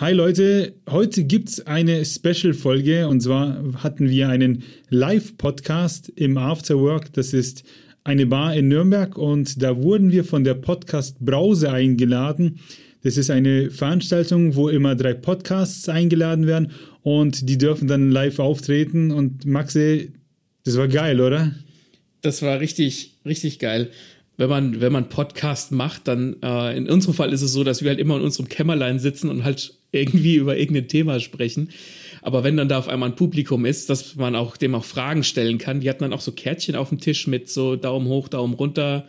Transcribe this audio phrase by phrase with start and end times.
[0.00, 7.12] Hi Leute, heute gibt's eine Special-Folge und zwar hatten wir einen Live-Podcast im Afterwork.
[7.12, 7.64] Das ist
[8.02, 12.60] eine Bar in Nürnberg und da wurden wir von der Podcast Brause eingeladen.
[13.02, 16.72] Das ist eine Veranstaltung, wo immer drei Podcasts eingeladen werden
[17.02, 19.10] und die dürfen dann live auftreten.
[19.10, 20.08] Und Maxe,
[20.64, 21.54] das war geil, oder?
[22.22, 23.90] Das war richtig, richtig geil
[24.40, 27.82] wenn man, wenn man Podcast macht, dann äh, in unserem Fall ist es so, dass
[27.82, 31.70] wir halt immer in unserem Kämmerlein sitzen und halt irgendwie über irgendein Thema sprechen.
[32.22, 35.24] Aber wenn dann da auf einmal ein Publikum ist, dass man auch dem auch Fragen
[35.24, 38.28] stellen kann, die hatten dann auch so Kärtchen auf dem Tisch mit so Daumen hoch,
[38.28, 39.06] Daumen runter,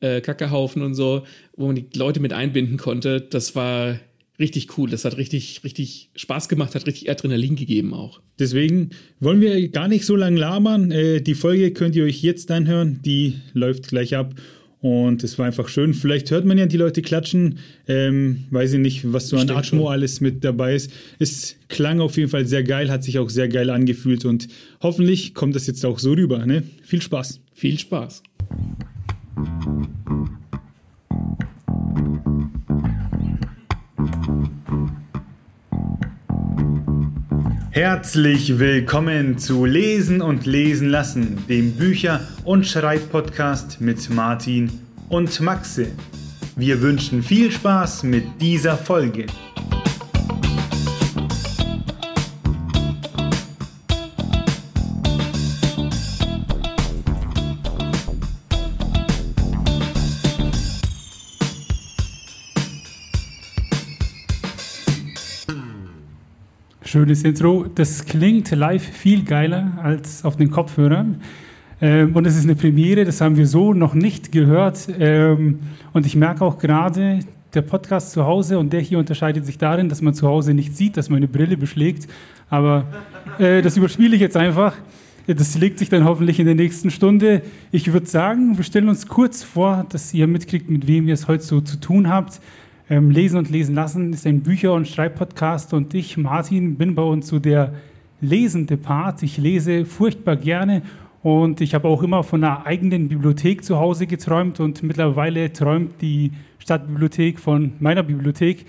[0.00, 1.24] äh, Kackehaufen und so,
[1.56, 3.20] wo man die Leute mit einbinden konnte.
[3.20, 3.98] Das war
[4.38, 4.90] richtig cool.
[4.90, 8.20] Das hat richtig, richtig Spaß gemacht, hat richtig Adrenalin gegeben auch.
[8.38, 8.90] Deswegen
[9.20, 10.90] wollen wir gar nicht so lange labern.
[10.90, 13.00] Äh, die Folge könnt ihr euch jetzt anhören.
[13.04, 14.34] Die läuft gleich ab.
[14.86, 15.94] Und es war einfach schön.
[15.94, 17.58] Vielleicht hört man ja die Leute klatschen.
[17.88, 20.92] Ähm, weiß ich nicht, was so an Atmo alles mit dabei ist.
[21.18, 24.46] Es klang auf jeden Fall sehr geil, hat sich auch sehr geil angefühlt und
[24.80, 26.46] hoffentlich kommt das jetzt auch so rüber.
[26.46, 26.62] Ne?
[26.82, 27.40] Viel Spaß.
[27.52, 28.22] Viel Spaß.
[37.76, 44.72] Herzlich willkommen zu Lesen und Lesen lassen, dem Bücher- und Schreibpodcast mit Martin
[45.10, 45.88] und Maxe.
[46.56, 49.26] Wir wünschen viel Spaß mit dieser Folge.
[66.96, 67.66] Schönes Intro.
[67.74, 71.20] Das klingt live viel geiler als auf den Kopfhörern.
[71.82, 74.88] Ähm, und es ist eine Premiere, das haben wir so noch nicht gehört.
[74.98, 75.58] Ähm,
[75.92, 77.18] und ich merke auch gerade,
[77.52, 80.74] der Podcast zu Hause und der hier unterscheidet sich darin, dass man zu Hause nicht
[80.74, 82.08] sieht, dass meine Brille beschlägt.
[82.48, 82.86] Aber
[83.38, 84.72] äh, das überspiele ich jetzt einfach.
[85.26, 87.42] Das legt sich dann hoffentlich in der nächsten Stunde.
[87.72, 91.28] Ich würde sagen, wir stellen uns kurz vor, dass ihr mitkriegt, mit wem ihr es
[91.28, 92.40] heute so zu tun habt.
[92.88, 97.02] Ähm, Lesen und Lesen lassen ist ein Bücher- und Schreibpodcast und ich, Martin, bin bei
[97.02, 97.74] uns so der
[98.20, 99.24] lesende Part.
[99.24, 100.82] Ich lese furchtbar gerne
[101.24, 106.00] und ich habe auch immer von einer eigenen Bibliothek zu Hause geträumt und mittlerweile träumt
[106.00, 106.30] die
[106.60, 108.66] Stadtbibliothek von meiner Bibliothek.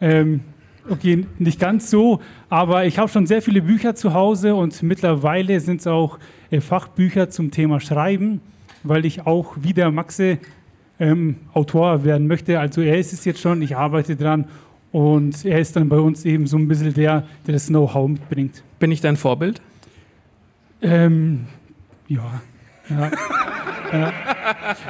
[0.00, 0.40] Ähm,
[0.88, 5.60] okay, nicht ganz so, aber ich habe schon sehr viele Bücher zu Hause und mittlerweile
[5.60, 6.18] sind es auch
[6.50, 8.40] äh, Fachbücher zum Thema Schreiben,
[8.82, 10.38] weil ich auch wie der Maxe
[11.00, 12.60] ähm, Autor werden möchte.
[12.60, 14.44] Also er ist es jetzt schon, ich arbeite dran
[14.92, 18.62] und er ist dann bei uns eben so ein bisschen der, der das Know-how mitbringt.
[18.78, 19.60] Bin ich dein Vorbild?
[20.82, 21.46] Ähm,
[22.06, 22.40] ja.
[22.88, 23.10] ja.
[23.92, 24.12] ja.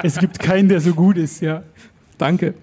[0.02, 1.62] Es gibt keinen, der so gut ist, ja.
[2.18, 2.54] Danke.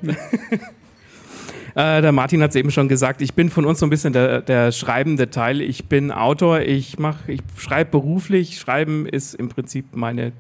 [1.76, 4.12] Äh, der Martin hat es eben schon gesagt, ich bin von uns so ein bisschen
[4.12, 5.62] der, der schreibende Teil.
[5.62, 6.98] Ich bin Autor, ich,
[7.28, 8.58] ich schreibe beruflich.
[8.60, 10.32] Schreiben ist im Prinzip meine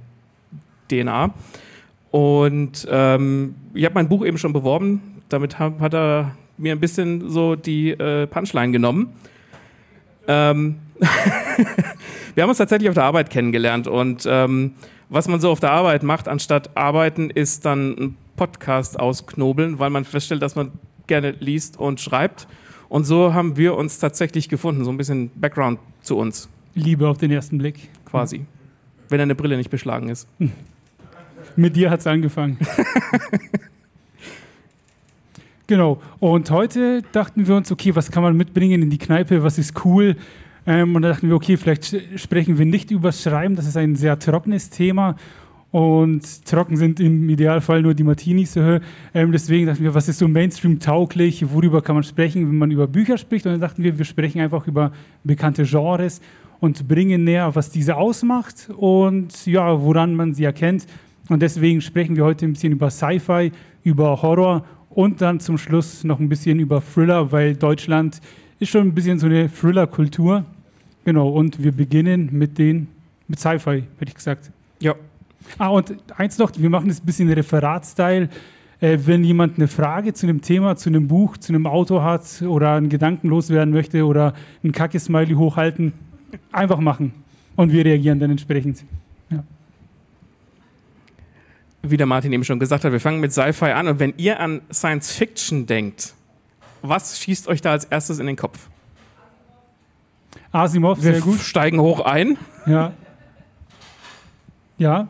[0.90, 1.31] DNA.
[2.17, 5.22] Und ähm, ich habe mein Buch eben schon beworben.
[5.29, 9.13] Damit hat, hat er mir ein bisschen so die äh, Punchline genommen.
[10.28, 10.79] Ähm
[12.33, 14.73] wir haben uns tatsächlich auf der Arbeit kennengelernt und ähm,
[15.09, 19.91] was man so auf der Arbeit macht, anstatt arbeiten, ist dann ein Podcast ausknobeln, weil
[19.91, 20.72] man feststellt, dass man
[21.05, 22.47] gerne liest und schreibt.
[22.89, 26.49] Und so haben wir uns tatsächlich gefunden, so ein bisschen Background zu uns.
[26.73, 27.89] Liebe auf den ersten Blick.
[28.05, 28.47] Quasi.
[29.07, 30.28] Wenn eine Brille nicht beschlagen ist.
[31.57, 32.56] Mit dir hat es angefangen.
[35.68, 36.00] genau.
[36.19, 39.84] Und heute dachten wir uns, okay, was kann man mitbringen in die Kneipe, was ist
[39.84, 40.16] cool?
[40.67, 43.96] Ähm, und da dachten wir, okay, vielleicht sprechen wir nicht über Schreiben, das ist ein
[43.96, 45.16] sehr trockenes Thema.
[45.72, 48.56] Und trocken sind im Idealfall nur die Martinis.
[48.56, 51.51] Ähm, deswegen dachten wir, was ist so Mainstream-tauglich?
[51.51, 53.47] Worüber kann man sprechen, wenn man über Bücher spricht?
[53.47, 54.91] Und dann dachten wir, wir sprechen einfach über
[55.23, 56.22] bekannte Genres
[56.59, 60.85] und bringen näher, was diese ausmacht und ja, woran man sie erkennt.
[61.30, 63.52] Und deswegen sprechen wir heute ein bisschen über Sci-Fi,
[63.84, 68.22] über Horror und dann zum Schluss noch ein bisschen über Thriller, weil Deutschland
[68.60, 70.46] ist schon ein bisschen so eine Thriller-Kultur.
[71.06, 72.88] Genau, und wir beginnen mit den
[73.28, 74.52] mit Sci-Fi, hätte ich gesagt.
[74.79, 74.96] Ja.
[75.58, 78.30] Ah, und eins noch, wir machen das ein bisschen Referatstyle.
[78.80, 82.41] Äh, wenn jemand eine Frage zu einem Thema, zu einem Buch, zu einem Auto hat
[82.41, 84.34] oder einen Gedanken loswerden möchte oder
[84.64, 85.94] ein Kacke-Smiley hochhalten,
[86.52, 87.14] einfach machen.
[87.56, 88.84] Und wir reagieren dann entsprechend
[91.91, 93.87] wie der Martin eben schon gesagt hat, wir fangen mit Sci-Fi an.
[93.87, 96.13] Und wenn ihr an Science Fiction denkt,
[96.81, 98.69] was schießt euch da als erstes in den Kopf?
[100.51, 101.39] Asimov, sehr wir gut.
[101.39, 102.37] steigen hoch ein.
[102.66, 102.93] Ja.
[104.78, 105.07] Ja.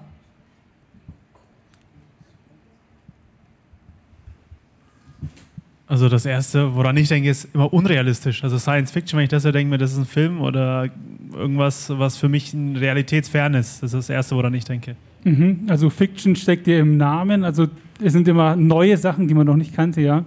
[5.89, 8.43] Also das Erste, woran ich denke, ist immer unrealistisch.
[8.43, 10.89] Also Science Fiction, wenn ich das ja denke, mir, das ist ein Film oder
[11.33, 13.81] irgendwas, was für mich ein realitätsfern ist.
[13.81, 14.97] Das ist das Erste, woran ich denke.
[15.27, 15.67] Mhm.
[15.67, 17.43] Also Fiction steckt ja im Namen.
[17.43, 17.67] Also
[18.01, 20.23] es sind immer neue Sachen, die man noch nicht kannte, ja.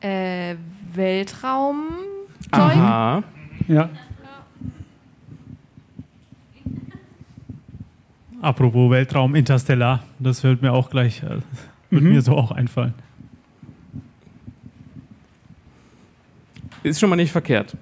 [0.00, 0.56] Äh,
[0.94, 1.88] Weltraum.
[2.50, 3.22] Aha.
[3.68, 3.90] Ja.
[8.40, 11.36] Apropos Weltraum, Interstellar, das wird mir auch gleich, äh,
[11.90, 12.94] wird mir so auch einfallen.
[16.82, 17.76] Ist schon mal nicht verkehrt.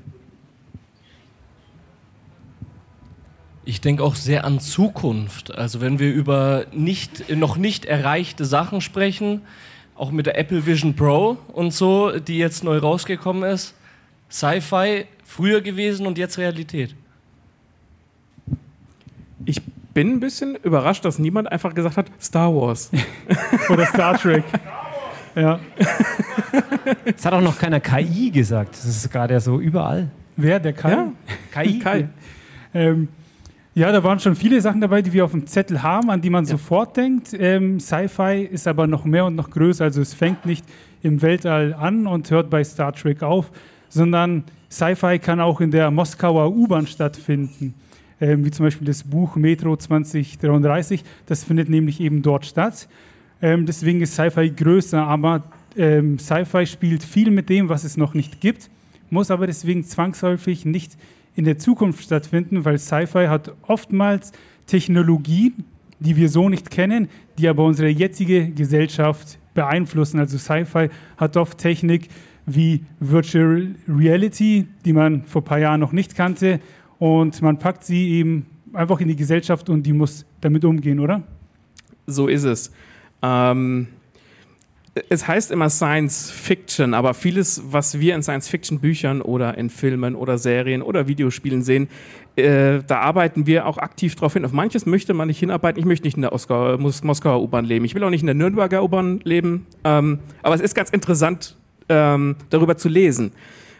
[3.64, 5.54] Ich denke auch sehr an Zukunft.
[5.54, 9.42] Also wenn wir über nicht, noch nicht erreichte Sachen sprechen,
[9.96, 13.74] auch mit der Apple Vision Pro und so, die jetzt neu rausgekommen ist,
[14.30, 16.94] Sci-Fi früher gewesen und jetzt Realität.
[19.44, 19.60] Ich
[19.92, 22.90] bin ein bisschen überrascht, dass niemand einfach gesagt hat, Star Wars.
[23.68, 24.44] Oder Star Trek.
[25.34, 25.60] ja.
[27.04, 28.72] Es hat auch noch keiner KI gesagt.
[28.72, 30.10] Das ist gerade ja so überall.
[30.36, 30.58] Wer?
[30.58, 30.90] Der Kai?
[30.90, 31.12] Ja,
[31.52, 31.78] KI?
[31.78, 32.08] Kai.
[32.74, 33.08] Ähm,
[33.80, 36.28] ja, da waren schon viele Sachen dabei, die wir auf dem Zettel haben, an die
[36.28, 37.32] man sofort denkt.
[37.32, 39.84] Ähm, Sci-Fi ist aber noch mehr und noch größer.
[39.84, 40.66] Also es fängt nicht
[41.02, 43.50] im Weltall an und hört bei Star Trek auf,
[43.88, 47.72] sondern Sci-Fi kann auch in der Moskauer U-Bahn stattfinden.
[48.20, 51.02] Ähm, wie zum Beispiel das Buch Metro 2033.
[51.24, 52.86] Das findet nämlich eben dort statt.
[53.40, 55.44] Ähm, deswegen ist Sci-Fi größer, aber
[55.74, 58.68] ähm, Sci-Fi spielt viel mit dem, was es noch nicht gibt,
[59.08, 60.98] muss aber deswegen zwangsläufig nicht
[61.34, 64.32] in der Zukunft stattfinden, weil Sci-Fi hat oftmals
[64.66, 65.64] Technologien,
[65.98, 70.18] die wir so nicht kennen, die aber unsere jetzige Gesellschaft beeinflussen.
[70.18, 72.08] Also Sci-Fi hat oft Technik
[72.46, 76.60] wie Virtual Reality, die man vor ein paar Jahren noch nicht kannte,
[76.98, 81.22] und man packt sie eben einfach in die Gesellschaft und die muss damit umgehen, oder?
[82.06, 82.70] So ist es.
[83.22, 83.88] Ähm,
[85.08, 89.70] es heißt immer Science Fiction, aber vieles, was wir in Science Fiction Büchern oder in
[89.70, 91.88] Filmen oder Serien oder Videospielen sehen,
[92.36, 94.44] äh, da arbeiten wir auch aktiv drauf hin.
[94.44, 95.78] Auf manches möchte man nicht hinarbeiten.
[95.78, 97.84] Ich möchte nicht in der Oskar, Mos Moskauer U-Bahn leben.
[97.84, 99.66] Ich will auch nicht in der Nürnberger U-Bahn leben.
[99.84, 101.56] Ähm, aber es ist ganz interessant,
[101.88, 103.32] ähm, darüber zu lesen,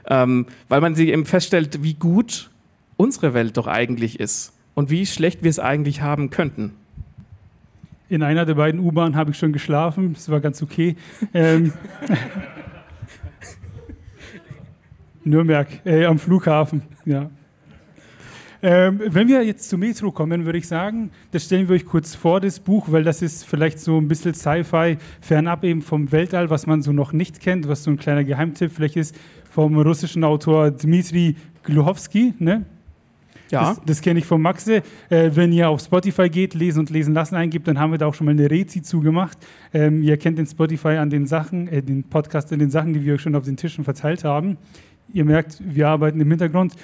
[0.09, 2.51] ähm, weil man sich eben feststellt, wie gut
[2.97, 6.75] unsere Welt doch eigentlich ist und wie schlecht wir es eigentlich haben könnten.
[8.11, 10.97] In einer der beiden U-Bahnen habe ich schon geschlafen, das war ganz okay.
[11.33, 11.73] Ähm,
[15.25, 17.31] Nürnberg, äh, am Flughafen, ja.
[18.63, 22.17] Ähm, wenn wir jetzt zu Metro kommen, würde ich sagen, das stellen wir euch kurz
[22.17, 26.51] vor, das Buch, weil das ist vielleicht so ein bisschen Sci-Fi, fernab eben vom Weltall,
[26.51, 29.15] was man so noch nicht kennt, was so ein kleiner Geheimtipp vielleicht ist,
[29.49, 32.67] vom russischen Autor Dmitri Gluchowski, ne?
[33.51, 33.71] Ja.
[33.71, 34.83] Das, das kenne ich von Maxe.
[35.09, 38.07] Äh, wenn ihr auf Spotify geht, lesen und lesen lassen eingibt, dann haben wir da
[38.07, 39.39] auch schon mal eine Rezi zugemacht.
[39.73, 43.05] Ähm, ihr kennt den Spotify an den Sachen, äh, den Podcast an den Sachen, die
[43.05, 44.57] wir schon auf den Tischen verteilt haben.
[45.13, 46.75] Ihr merkt, wir arbeiten im Hintergrund.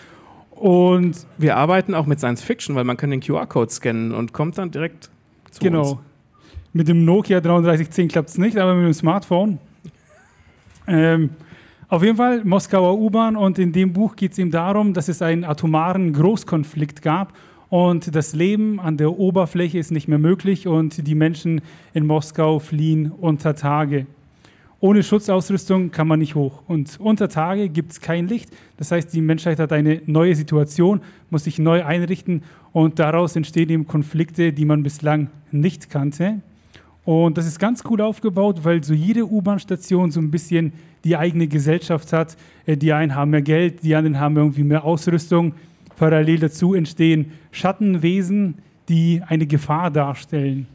[0.51, 4.57] Und Wir arbeiten auch mit Science Fiction, weil man kann den QR-Code scannen und kommt
[4.57, 5.11] dann direkt
[5.51, 5.91] zu genau.
[5.91, 5.99] uns.
[6.73, 9.59] Mit dem Nokia 3310 klappt es nicht, aber mit dem Smartphone.
[10.87, 11.31] Ähm,
[11.89, 15.23] auf jeden Fall Moskauer U-Bahn und in dem Buch geht es ihm darum, dass es
[15.23, 17.33] einen atomaren Großkonflikt gab
[17.69, 21.61] und das Leben an der Oberfläche ist nicht mehr möglich und die Menschen
[21.95, 24.07] in Moskau fliehen unter Tage.
[24.81, 28.51] Ohne Schutzausrüstung kann man nicht hoch und unter Tage gibt es kein Licht.
[28.79, 33.71] Das heißt, die Menschheit hat eine neue Situation, muss sich neu einrichten und daraus entstehen
[33.71, 36.41] eben Konflikte, die man bislang nicht kannte.
[37.07, 40.73] Und das ist ganz cool aufgebaut, weil so jede U-Bahn-Station so ein bisschen
[41.05, 42.37] die eigene Gesellschaft hat.
[42.67, 45.55] Äh, Die einen haben mehr Geld, die anderen haben irgendwie mehr Ausrüstung.
[45.97, 48.59] Parallel dazu entstehen Schattenwesen,
[48.89, 50.67] die eine Gefahr darstellen.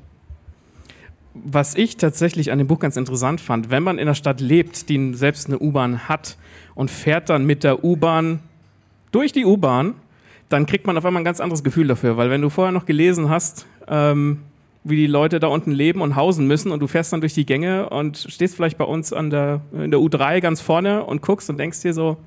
[1.34, 4.88] Was ich tatsächlich an dem Buch ganz interessant fand, wenn man in einer Stadt lebt,
[4.88, 6.38] die selbst eine U-Bahn hat
[6.76, 8.40] und fährt dann mit der U-Bahn
[9.12, 9.96] durch die U-Bahn,
[10.48, 12.86] dann kriegt man auf einmal ein ganz anderes Gefühl dafür, weil wenn du vorher noch
[12.86, 14.40] gelesen hast, ähm,
[14.84, 17.46] wie die Leute da unten leben und hausen müssen und du fährst dann durch die
[17.46, 21.50] Gänge und stehst vielleicht bei uns an der, in der U3 ganz vorne und guckst
[21.50, 22.18] und denkst dir so,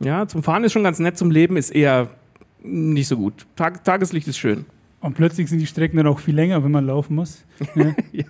[0.00, 2.08] ja, zum Fahren ist schon ganz nett, zum Leben ist eher
[2.62, 3.46] nicht so gut.
[3.56, 4.64] Tag, Tageslicht ist schön.
[5.00, 7.44] Und plötzlich sind die Strecken dann auch viel länger, wenn man laufen muss.
[7.74, 7.94] Ja.
[8.12, 8.24] Ja.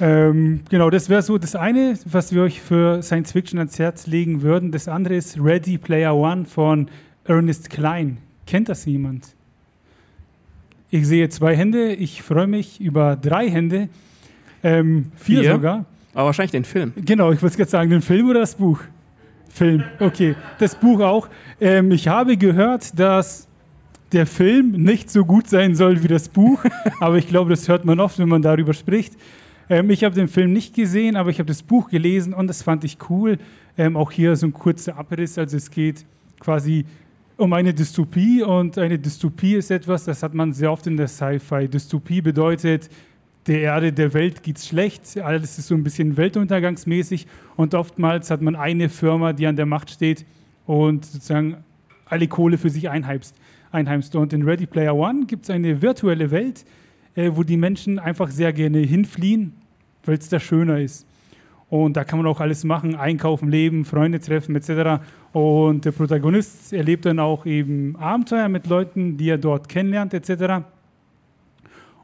[0.00, 4.08] Ähm, genau, das wäre so das eine, was wir euch für Science Fiction ans Herz
[4.08, 4.72] legen würden.
[4.72, 6.88] Das andere ist Ready Player One von
[7.22, 8.18] Ernest Klein.
[8.44, 9.33] Kennt das jemand?
[10.90, 11.92] Ich sehe zwei Hände.
[11.92, 13.88] Ich freue mich über drei Hände.
[14.62, 15.52] Ähm, vier, Vier?
[15.52, 15.84] sogar.
[16.14, 16.92] Aber wahrscheinlich den Film.
[16.96, 18.80] Genau, ich wollte jetzt sagen, den Film oder das Buch?
[19.48, 20.34] Film, okay.
[20.58, 21.28] Das Buch auch.
[21.60, 23.48] Ähm, ich habe gehört, dass
[24.12, 26.64] der Film nicht so gut sein soll wie das Buch,
[27.00, 29.14] aber ich glaube, das hört man oft, wenn man darüber spricht.
[29.68, 32.62] Ähm, ich habe den Film nicht gesehen, aber ich habe das Buch gelesen und das
[32.62, 33.38] fand ich cool.
[33.76, 35.36] Ähm, auch hier so ein kurzer Abriss.
[35.38, 36.04] Also es geht
[36.38, 36.84] quasi
[37.36, 41.08] um eine Dystopie und eine Dystopie ist etwas, das hat man sehr oft in der
[41.08, 41.68] Sci-Fi.
[41.68, 42.88] Dystopie bedeutet,
[43.46, 47.26] der Erde, der Welt geht's schlecht, alles ist so ein bisschen weltuntergangsmäßig
[47.56, 50.24] und oftmals hat man eine Firma, die an der Macht steht
[50.66, 51.56] und sozusagen
[52.06, 53.34] alle Kohle für sich einheimst.
[53.72, 54.14] einheimst.
[54.14, 56.64] Und in Ready Player One gibt es eine virtuelle Welt,
[57.16, 59.52] äh, wo die Menschen einfach sehr gerne hinfliehen,
[60.04, 61.06] weil es da schöner ist.
[61.68, 65.02] Und da kann man auch alles machen, einkaufen, leben, Freunde treffen etc.
[65.34, 70.64] Und der Protagonist erlebt dann auch eben Abenteuer mit Leuten, die er dort kennenlernt etc.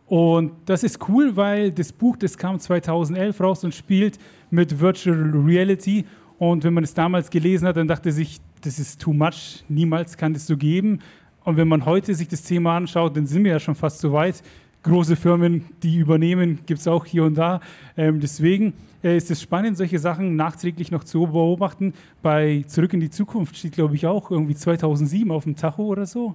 [0.09, 4.19] Und das ist cool, weil das Buch, das kam 2011 raus und spielt
[4.51, 6.05] mit Virtual Reality.
[6.41, 10.17] Und wenn man es damals gelesen hat, dann dachte sich, das ist too much, niemals
[10.17, 10.99] kann das so geben.
[11.45, 14.13] Und wenn man heute sich das Thema anschaut, dann sind wir ja schon fast so
[14.13, 14.43] weit.
[14.83, 17.61] Große Firmen, die übernehmen, gibt es auch hier und da.
[17.97, 18.73] Ähm, deswegen
[19.05, 21.93] äh, ist es spannend, solche Sachen nachträglich noch zu beobachten.
[22.23, 26.07] Bei Zurück in die Zukunft steht, glaube ich, auch irgendwie 2007 auf dem Tacho oder
[26.07, 26.35] so.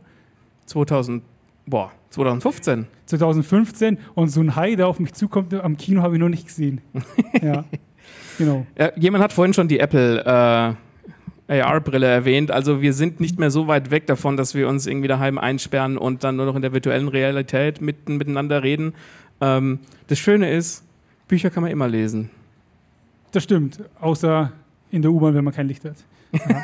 [0.68, 1.24] 2000,
[1.66, 2.86] boah, 2015.
[3.08, 6.46] 2015 und so ein Hai, der auf mich zukommt, am Kino habe ich noch nicht
[6.46, 6.82] gesehen.
[7.42, 7.66] ja,
[8.38, 8.66] genau.
[8.78, 10.85] Ja, jemand hat vorhin schon die Apple äh,
[11.48, 12.52] AR-Brille erwähnt.
[12.52, 15.98] Also wir sind nicht mehr so weit weg davon, dass wir uns irgendwie daheim einsperren
[15.98, 18.94] und dann nur noch in der virtuellen Realität mit, miteinander reden.
[19.42, 20.84] Ähm, das Schöne ist,
[21.28, 22.30] Bücher kann man immer lesen.
[23.32, 24.52] Das stimmt, außer
[24.92, 25.98] in der U-Bahn, wenn man kein Licht hat.
[26.32, 26.64] Ja.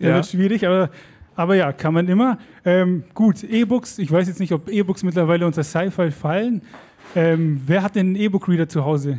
[0.08, 0.14] ja.
[0.14, 0.90] wird schwierig, aber,
[1.34, 2.38] aber ja, kann man immer.
[2.64, 6.62] Ähm, gut, E-Books, ich weiß jetzt nicht, ob E-Books mittlerweile unter Sci-Fi fallen.
[7.14, 9.18] Ähm, wer hat denn einen E-Book-Reader zu Hause?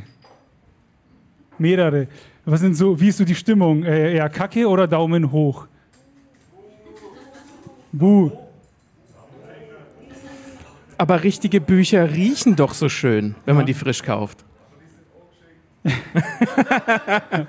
[1.58, 2.08] Mehrere.
[2.50, 3.84] Was sind so, wie ist so die Stimmung?
[3.84, 5.68] Äh, eher Kacke oder Daumen hoch?
[7.92, 8.32] Buh.
[10.98, 14.46] Aber richtige Bücher riechen doch so schön, wenn man die frisch kauft.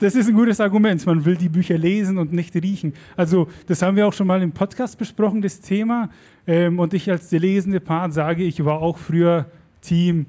[0.00, 1.06] Das ist ein gutes Argument.
[1.06, 2.92] Man will die Bücher lesen und nicht riechen.
[3.16, 6.10] Also, das haben wir auch schon mal im Podcast besprochen, das Thema.
[6.44, 9.46] Ähm, und ich als der lesende Part sage, ich war auch früher
[9.80, 10.26] Team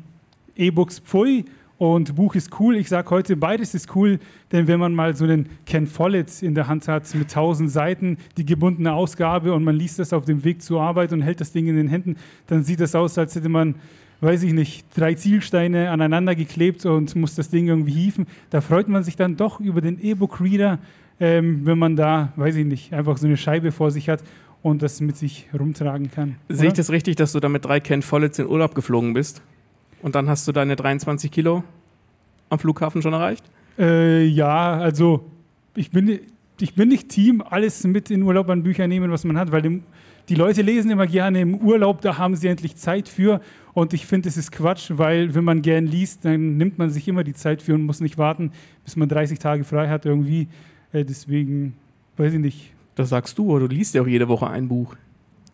[0.56, 1.46] E-Books Pfui
[1.78, 2.78] und Buch ist cool.
[2.78, 4.20] Ich sage heute, beides ist cool,
[4.52, 8.18] denn wenn man mal so einen Ken Follett in der Hand hat mit tausend Seiten,
[8.38, 11.52] die gebundene Ausgabe und man liest das auf dem Weg zur Arbeit und hält das
[11.52, 12.16] Ding in den Händen,
[12.48, 13.76] dann sieht das aus, als hätte man,
[14.22, 18.28] weiß ich nicht, drei Zielsteine aneinander geklebt und muss das Ding irgendwie hieven.
[18.50, 20.80] Da freut man sich dann doch über den E-Book-Reader,
[21.20, 24.24] ähm, wenn man da, weiß ich nicht, einfach so eine Scheibe vor sich hat
[24.62, 26.36] und das mit sich rumtragen kann.
[26.50, 29.42] Sehe ich das richtig, dass du da mit drei Ken Follets in Urlaub geflogen bist?
[30.04, 31.64] Und dann hast du deine 23 Kilo
[32.50, 33.44] am Flughafen schon erreicht?
[33.80, 35.32] Äh, ja, also
[35.76, 36.20] ich bin,
[36.60, 39.62] ich bin nicht Team, alles mit in Urlaub an Büchern nehmen, was man hat, weil
[39.62, 39.84] dem,
[40.28, 43.40] die Leute lesen immer gerne im Urlaub, da haben sie endlich Zeit für.
[43.74, 47.08] Und ich finde, es ist Quatsch, weil wenn man gern liest, dann nimmt man sich
[47.08, 48.52] immer die Zeit für und muss nicht warten,
[48.84, 50.50] bis man 30 Tage frei hat irgendwie.
[50.92, 51.76] Äh, deswegen,
[52.18, 52.74] weiß ich nicht.
[52.96, 54.96] Das sagst du, oder du liest ja auch jede Woche ein Buch.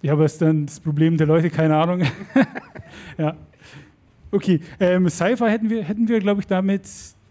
[0.02, 2.02] Ja, aber ist dann das Problem der Leute, keine Ahnung.
[3.18, 3.36] ja.
[4.32, 6.88] Okay, ähm, Sci-Fi hätten wir, hätten wir glaube ich, damit.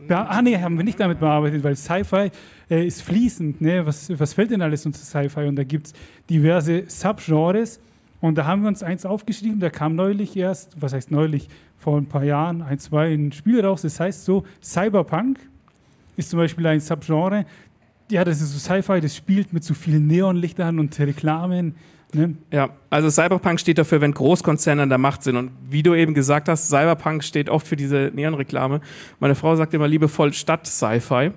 [0.09, 2.31] Ah, nee, haben wir nicht damit bearbeitet, weil Sci-Fi
[2.71, 3.61] äh, ist fließend.
[3.61, 3.85] Ne?
[3.85, 5.47] Was, was fällt denn alles unter Sci-Fi?
[5.47, 5.93] Und da gibt es
[6.31, 7.81] diverse Subgenres.
[8.21, 11.97] Und da haben wir uns eins aufgeschrieben, da kam neulich erst, was heißt neulich, vor
[11.97, 13.83] ein paar Jahren, ein, zwei, ein Spiel raus.
[13.83, 15.39] Das heißt so: Cyberpunk
[16.17, 17.47] ist zum Beispiel ein Subgenre.
[18.11, 21.75] Ja, das ist so Sci-Fi, das spielt mit so vielen Neonlichtern und Reklamen.
[22.15, 22.37] Ne?
[22.51, 25.37] Ja, also Cyberpunk steht dafür, wenn Großkonzerne an der Macht sind.
[25.37, 28.81] Und wie du eben gesagt hast, Cyberpunk steht oft für diese Neonreklame.
[29.21, 31.33] Meine Frau sagt immer liebevoll Stadt-Sci-Fi.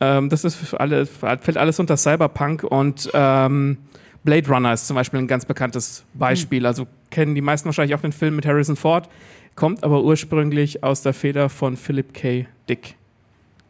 [0.00, 3.78] Ähm, das ist für alle, fällt alles unter Cyberpunk und ähm,
[4.24, 6.60] Blade Runner ist zum Beispiel ein ganz bekanntes Beispiel.
[6.60, 6.66] Mhm.
[6.66, 9.08] Also kennen die meisten wahrscheinlich auch den Film mit Harrison Ford,
[9.54, 12.46] kommt aber ursprünglich aus der Feder von Philip K.
[12.68, 12.96] Dick.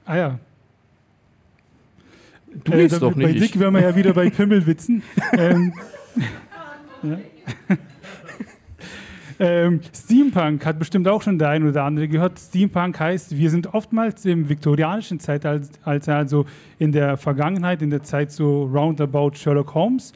[0.07, 0.39] Ah ja.
[2.65, 3.27] Du äh, doch nicht.
[3.27, 5.03] Bei Dick wären wir ja wieder bei Pimmelwitzen.
[5.33, 5.73] ähm,
[9.39, 12.39] ähm, Steampunk hat bestimmt auch schon der ein oder andere gehört.
[12.39, 16.47] Steampunk heißt, wir sind oftmals im viktorianischen Zeitalter, also
[16.79, 20.13] in der Vergangenheit, in der Zeit so roundabout Sherlock Holmes.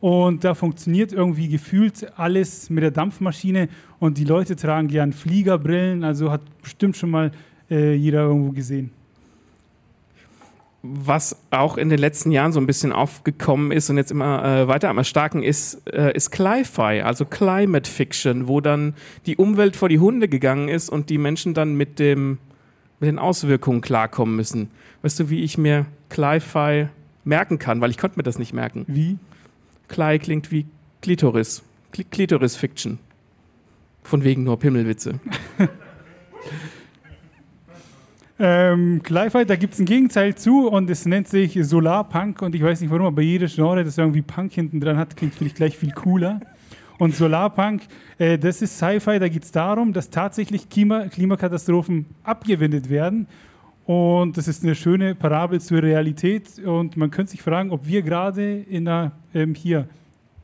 [0.00, 3.68] Und da funktioniert irgendwie gefühlt alles mit der Dampfmaschine
[4.00, 7.30] und die Leute tragen gern Fliegerbrillen, also hat bestimmt schon mal
[7.70, 8.90] äh, jeder irgendwo gesehen
[10.82, 14.68] was auch in den letzten Jahren so ein bisschen aufgekommen ist und jetzt immer äh,
[14.68, 18.94] weiter am Erstarken ist, äh, ist Cli-Fi, also Climate Fiction, wo dann
[19.26, 22.38] die Umwelt vor die Hunde gegangen ist und die Menschen dann mit, dem,
[22.98, 24.70] mit den Auswirkungen klarkommen müssen.
[25.02, 26.88] Weißt du, wie ich mir Cli-Fi
[27.24, 28.84] merken kann, weil ich konnte mir das nicht merken.
[28.88, 29.18] Wie?
[29.88, 30.66] Cli klingt wie
[31.00, 31.62] Klitoris.
[32.10, 32.98] Klitoris Fiction.
[34.02, 35.20] Von wegen nur Pimmelwitze.
[38.44, 42.62] Ähm, Clive, da gibt es ein Gegenteil zu und es nennt sich Solarpunk und ich
[42.64, 45.78] weiß nicht warum, aber jedes Genre, das irgendwie Punk hinten dran hat, klingt vielleicht gleich
[45.78, 46.40] viel cooler.
[46.98, 47.82] Und Solarpunk,
[48.18, 53.28] äh, das ist Sci-Fi, da geht es darum, dass tatsächlich Klima Klimakatastrophen abgewendet werden.
[53.86, 56.58] Und das ist eine schöne Parabel zur Realität.
[56.58, 59.86] Und man könnte sich fragen, ob wir gerade in einer ähm, hier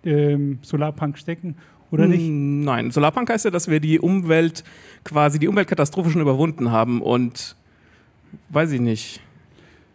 [0.05, 1.57] ähm, Solarpunk stecken
[1.90, 2.26] oder nicht.
[2.26, 4.62] Hm, Nein, Solarpunk heißt ja, dass wir die Umwelt,
[5.02, 7.57] quasi die Umweltkatastrophe schon überwunden haben und
[8.50, 9.20] weiß ich nicht.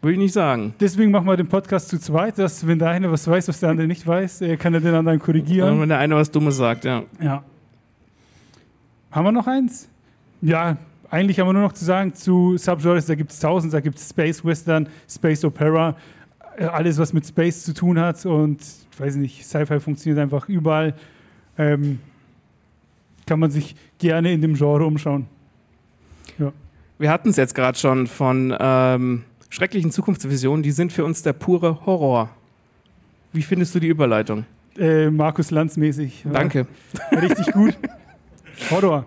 [0.02, 0.74] Würde ich nicht sagen.
[0.80, 3.70] Deswegen machen wir den Podcast zu zweit, dass wenn der eine was weiß, was der
[3.70, 5.80] andere nicht weiß, kann er den anderen korrigieren.
[5.80, 7.04] Wenn der eine was Dummes sagt, ja.
[7.22, 7.44] Ja.
[9.12, 9.88] Haben wir noch eins?
[10.42, 10.76] Ja,
[11.10, 13.98] eigentlich haben wir nur noch zu sagen zu Subgenres, da gibt es tausend, da gibt
[13.98, 15.96] es Space Western, Space Opera,
[16.58, 20.50] äh, alles was mit Space zu tun hat und ich weiß nicht, Sci-Fi funktioniert einfach
[20.50, 20.96] überall.
[21.58, 22.00] Ähm,
[23.26, 25.28] kann man sich gerne in dem Genre umschauen.
[27.00, 31.34] Wir hatten es jetzt gerade schon von ähm, schrecklichen Zukunftsvisionen, die sind für uns der
[31.34, 32.30] pure Horror.
[33.32, 34.46] Wie findest du die Überleitung?
[34.78, 36.26] Äh, Markus Lanz mäßig.
[36.32, 36.68] Danke.
[37.12, 37.78] Richtig gut.
[38.70, 39.06] Horror.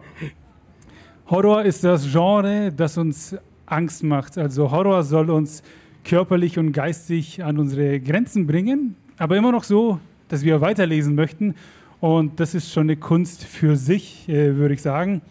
[1.28, 4.37] Horror ist das Genre, das uns Angst macht.
[4.38, 5.62] Also Horror soll uns
[6.05, 11.55] körperlich und geistig an unsere Grenzen bringen, aber immer noch so, dass wir weiterlesen möchten.
[12.00, 15.23] Und das ist schon eine Kunst für sich, äh, würde ich sagen.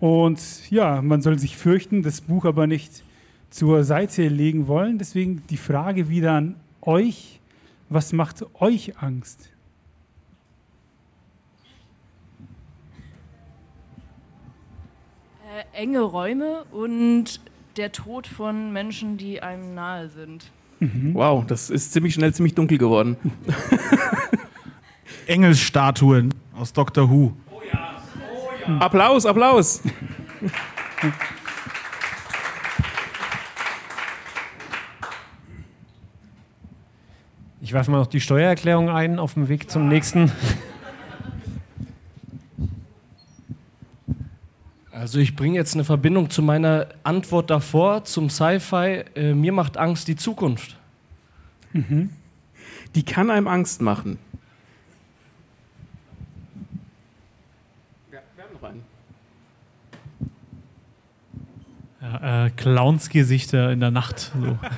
[0.00, 3.04] Und ja, man soll sich fürchten, das Buch aber nicht
[3.50, 4.98] zur Seite legen wollen.
[4.98, 7.40] Deswegen die Frage wieder an euch,
[7.88, 9.50] was macht euch Angst?
[15.54, 17.40] Äh, enge Räume und
[17.76, 20.50] der Tod von Menschen, die einem nahe sind.
[21.12, 23.16] Wow, das ist ziemlich schnell ziemlich dunkel geworden.
[25.26, 27.32] Engelsstatuen aus Doctor Who.
[28.80, 29.82] Applaus, Applaus.
[37.60, 40.30] Ich werfe mal noch die Steuererklärung ein auf dem Weg zum nächsten.
[44.92, 49.04] Also ich bringe jetzt eine Verbindung zu meiner Antwort davor, zum Sci-Fi.
[49.14, 50.78] Äh, mir macht Angst die Zukunft.
[52.94, 54.18] Die kann einem Angst machen.
[58.12, 58.84] Ja, wir haben noch einen.
[62.00, 64.32] Ja, äh, Clownsgesichter in der Nacht.
[64.40, 64.58] So.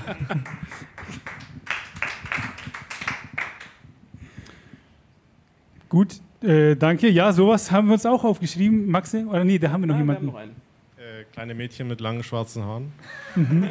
[5.88, 7.08] Gut, äh, danke.
[7.08, 8.86] Ja, sowas haben wir uns auch aufgeschrieben.
[8.90, 9.24] Maxe?
[9.26, 10.26] Oder nee, da haben wir noch Ah, wir haben jemanden.
[10.26, 10.50] noch einen.
[10.98, 12.92] Äh, kleine Mädchen mit langen schwarzen Haaren.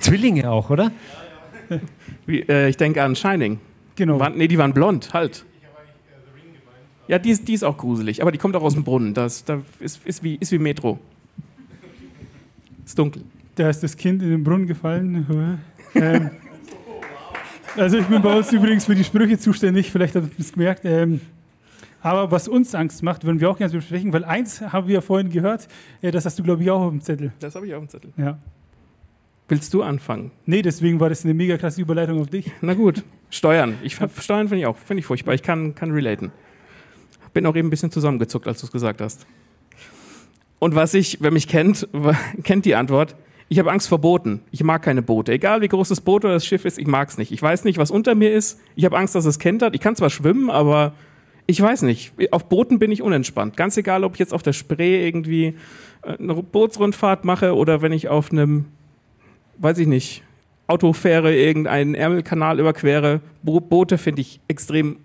[0.00, 0.92] Zwillinge auch, oder?
[2.26, 3.58] Wie, äh, ich denke an Shining.
[3.96, 4.20] Genau.
[4.20, 5.44] Waren, nee, die waren blond, halt.
[7.08, 9.14] Ja, die, ist- die ist auch gruselig, aber die kommt auch aus dem Brunnen.
[9.14, 10.98] Das, da ist, ist, wie, ist wie Metro.
[12.86, 13.24] Ist dunkel.
[13.56, 15.26] Da ist das Kind in den Brunnen gefallen.
[15.94, 16.30] ähm,
[17.76, 20.84] also ich bin bei uns übrigens für die Sprüche zuständig, vielleicht habt ihr es gemerkt.
[20.84, 21.20] Ähm,
[22.00, 25.00] aber was uns Angst macht, würden wir auch gerne besprechen, weil eins haben wir ja
[25.00, 25.66] vorhin gehört,
[26.00, 27.32] äh, das hast du glaube ich auch auf dem Zettel.
[27.40, 28.12] Das habe ich auf dem Zettel.
[28.16, 28.38] Ja.
[29.48, 30.30] Willst du anfangen?
[30.44, 32.52] Nee, deswegen war das eine mega krasse Überleitung auf dich.
[32.60, 33.02] Na gut.
[33.30, 33.74] Steuern.
[33.82, 35.34] Ich, Steuern finde ich auch finde ich furchtbar.
[35.34, 36.30] Ich kann, kann relaten.
[37.32, 39.26] Bin auch eben ein bisschen zusammengezuckt, als du es gesagt hast.
[40.58, 41.88] Und was ich, wer mich kennt,
[42.44, 43.14] kennt die Antwort.
[43.48, 44.40] Ich habe Angst vor Booten.
[44.50, 45.32] Ich mag keine Boote.
[45.32, 47.30] Egal wie groß das Boot oder das Schiff ist, ich mag es nicht.
[47.30, 48.60] Ich weiß nicht, was unter mir ist.
[48.74, 49.74] Ich habe Angst, dass es kentert.
[49.74, 50.94] Ich kann zwar schwimmen, aber
[51.46, 52.12] ich weiß nicht.
[52.32, 53.56] Auf Booten bin ich unentspannt.
[53.56, 55.54] Ganz egal, ob ich jetzt auf der Spree irgendwie
[56.02, 58.64] äh, eine Bootsrundfahrt mache oder wenn ich auf einem,
[59.58, 60.24] weiß ich nicht,
[60.66, 63.20] Autofähre irgendeinen Ärmelkanal überquere.
[63.44, 64.96] Bo Boote finde ich extrem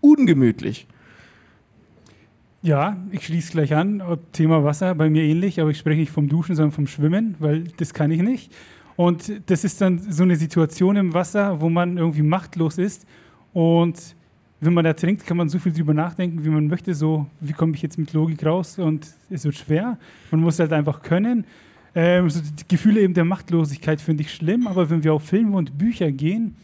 [0.00, 0.86] ungemütlich.
[2.62, 4.02] Ja, ich schließe gleich an.
[4.32, 7.64] Thema Wasser bei mir ähnlich, aber ich spreche nicht vom Duschen, sondern vom Schwimmen, weil
[7.78, 8.52] das kann ich nicht.
[8.96, 13.06] Und das ist dann so eine Situation im Wasser, wo man irgendwie machtlos ist.
[13.54, 14.14] Und
[14.60, 16.94] wenn man ertrinkt, kann man so viel drüber nachdenken, wie man möchte.
[16.94, 18.78] So, wie komme ich jetzt mit Logik raus?
[18.78, 19.98] Und es wird schwer.
[20.30, 21.46] Man muss halt einfach können.
[21.94, 25.56] Ähm, so die Gefühle eben der Machtlosigkeit finde ich schlimm, aber wenn wir auf Filme
[25.56, 26.56] und Bücher gehen,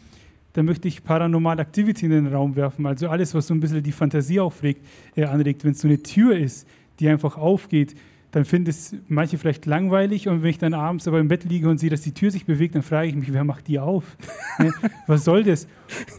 [0.57, 2.87] dann möchte ich Paranormal Activity in den Raum werfen.
[2.87, 4.83] Also alles, was so ein bisschen die Fantasie aufregt,
[5.15, 5.63] äh, anregt.
[5.63, 6.67] Wenn es so eine Tür ist,
[6.99, 7.93] die einfach aufgeht,
[8.31, 10.27] dann finden es manche vielleicht langweilig.
[10.27, 12.47] Und wenn ich dann abends aber im Bett liege und sehe, dass die Tür sich
[12.47, 14.17] bewegt, dann frage ich mich, wer macht die auf?
[14.57, 14.73] ne?
[15.05, 15.67] Was soll das?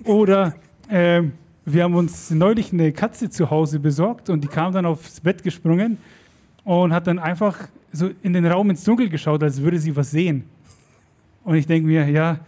[0.05, 0.55] Oder
[0.89, 1.33] ähm,
[1.65, 5.43] wir haben uns neulich eine Katze zu Hause besorgt und die kam dann aufs Bett
[5.43, 5.99] gesprungen
[6.63, 7.59] und hat dann einfach
[7.93, 10.45] so in den Raum ins Dunkel geschaut, als würde sie was sehen.
[11.43, 12.39] Und ich denke mir, ja,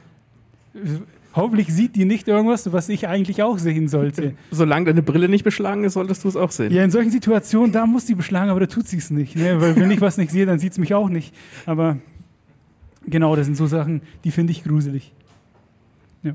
[1.34, 4.34] Hoffentlich sieht die nicht irgendwas, was ich eigentlich auch sehen sollte.
[4.50, 6.72] Solange deine Brille nicht beschlagen ist, solltest du es auch sehen.
[6.72, 9.36] Ja, in solchen Situationen, da muss die beschlagen, aber da tut sie es nicht.
[9.36, 9.60] Ne?
[9.60, 11.32] Weil wenn ich was nicht sehe, dann sieht es mich auch nicht.
[11.66, 11.98] Aber
[13.06, 15.12] genau, das sind so Sachen, die finde ich gruselig.
[16.24, 16.34] Ja.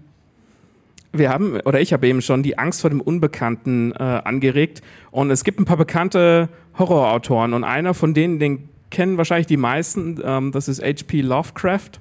[1.11, 4.81] Wir haben, oder ich habe eben schon die Angst vor dem Unbekannten äh, angeregt.
[5.11, 7.53] Und es gibt ein paar bekannte Horrorautoren.
[7.53, 11.19] Und einer von denen, den kennen wahrscheinlich die meisten, ähm, das ist H.P.
[11.19, 11.99] Lovecraft.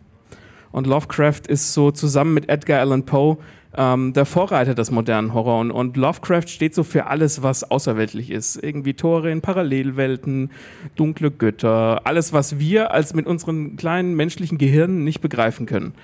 [0.75, 3.37] Und Lovecraft ist so zusammen mit Edgar Allan Poe
[3.77, 5.61] ähm, der Vorreiter des modernen Horror.
[5.61, 8.57] Und, und, Lovecraft steht so für alles, was außerweltlich ist.
[8.57, 10.51] Irgendwie Tore in Parallelwelten,
[10.97, 15.95] dunkle Götter, alles, was wir als mit unseren kleinen menschlichen Gehirnen nicht begreifen können.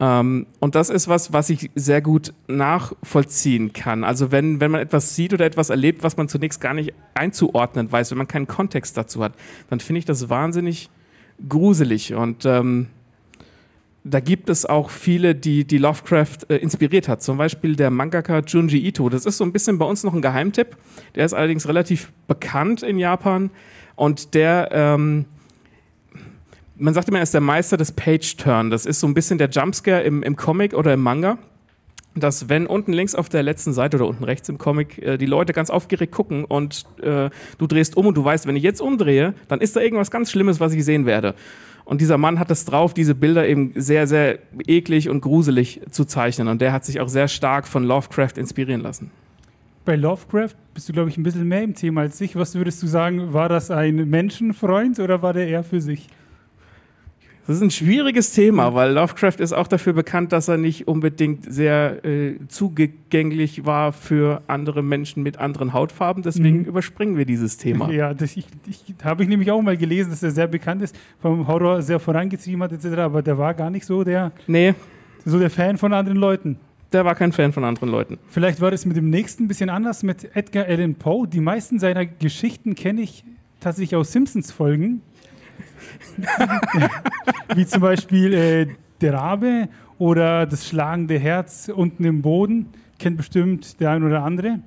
[0.00, 4.02] Ähm, und das ist was, was ich sehr gut nachvollziehen kann.
[4.02, 7.92] Also wenn, wenn man etwas sieht oder etwas erlebt, was man zunächst gar nicht einzuordnen
[7.92, 9.34] weiß, wenn man keinen Kontext dazu hat,
[9.70, 10.90] dann finde ich das wahnsinnig
[11.48, 12.14] gruselig.
[12.14, 12.88] Und ähm,
[14.04, 17.22] da gibt es auch viele, die, die Lovecraft äh, inspiriert hat.
[17.22, 19.08] Zum Beispiel der Mangaka Junji Ito.
[19.08, 20.76] Das ist so ein bisschen bei uns noch ein Geheimtipp.
[21.14, 23.50] Der ist allerdings relativ bekannt in Japan.
[23.96, 25.26] Und der, ähm,
[26.76, 28.70] man sagt immer, er ist der Meister des Page-Turn.
[28.70, 31.38] Das ist so ein bisschen der Jumpscare im, im Comic oder im Manga.
[32.14, 35.26] Dass, wenn unten links auf der letzten Seite oder unten rechts im Comic äh, die
[35.26, 38.80] Leute ganz aufgeregt gucken und äh, du drehst um und du weißt, wenn ich jetzt
[38.80, 41.34] umdrehe, dann ist da irgendwas ganz Schlimmes, was ich sehen werde.
[41.88, 46.04] Und dieser Mann hat es drauf, diese Bilder eben sehr, sehr eklig und gruselig zu
[46.04, 46.48] zeichnen.
[46.48, 49.10] Und der hat sich auch sehr stark von Lovecraft inspirieren lassen.
[49.86, 52.36] Bei Lovecraft bist du, glaube ich, ein bisschen mehr im Thema als ich.
[52.36, 56.08] Was würdest du sagen, war das ein Menschenfreund oder war der eher für sich?
[57.48, 61.50] Das ist ein schwieriges Thema, weil Lovecraft ist auch dafür bekannt, dass er nicht unbedingt
[61.50, 66.22] sehr äh, zugänglich war für andere Menschen mit anderen Hautfarben.
[66.22, 66.64] Deswegen mhm.
[66.66, 67.90] überspringen wir dieses Thema.
[67.98, 70.94] Ja, das ich, ich, habe ich nämlich auch mal gelesen, dass er sehr bekannt ist,
[71.22, 72.98] vom Horror sehr vorangetrieben hat etc.
[72.98, 74.74] Aber der war gar nicht so der, nee.
[75.24, 76.58] so der Fan von anderen Leuten.
[76.92, 78.18] Der war kein Fan von anderen Leuten.
[78.28, 81.26] Vielleicht war das mit dem nächsten ein bisschen anders mit Edgar Allan Poe.
[81.26, 83.24] Die meisten seiner Geschichten kenne ich
[83.58, 85.00] tatsächlich aus Simpsons-Folgen.
[87.54, 88.66] Wie zum Beispiel äh,
[89.00, 89.68] der Rabe
[89.98, 92.66] oder das schlagende Herz unten im Boden.
[92.98, 94.60] Kennt bestimmt der ein oder andere.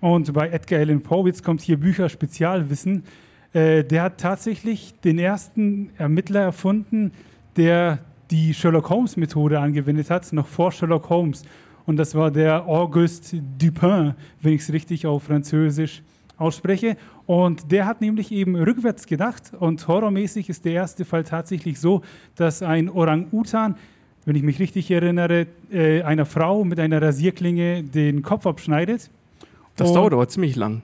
[0.00, 3.04] Und bei Edgar Allan Poe, jetzt kommt hier Bücher Spezialwissen,
[3.52, 7.12] äh, der hat tatsächlich den ersten Ermittler erfunden,
[7.56, 11.44] der die Sherlock Holmes Methode angewendet hat, noch vor Sherlock Holmes.
[11.86, 16.02] Und das war der Auguste Dupin, wenn ich es richtig auf Französisch
[16.36, 16.96] ausspreche.
[17.26, 22.02] Und der hat nämlich eben rückwärts gedacht und horrormäßig ist der erste Fall tatsächlich so,
[22.36, 23.76] dass ein Orang-Utan,
[24.24, 29.10] wenn ich mich richtig erinnere, äh, einer Frau mit einer Rasierklinge den Kopf abschneidet.
[29.74, 30.82] Das dauert aber ziemlich lang.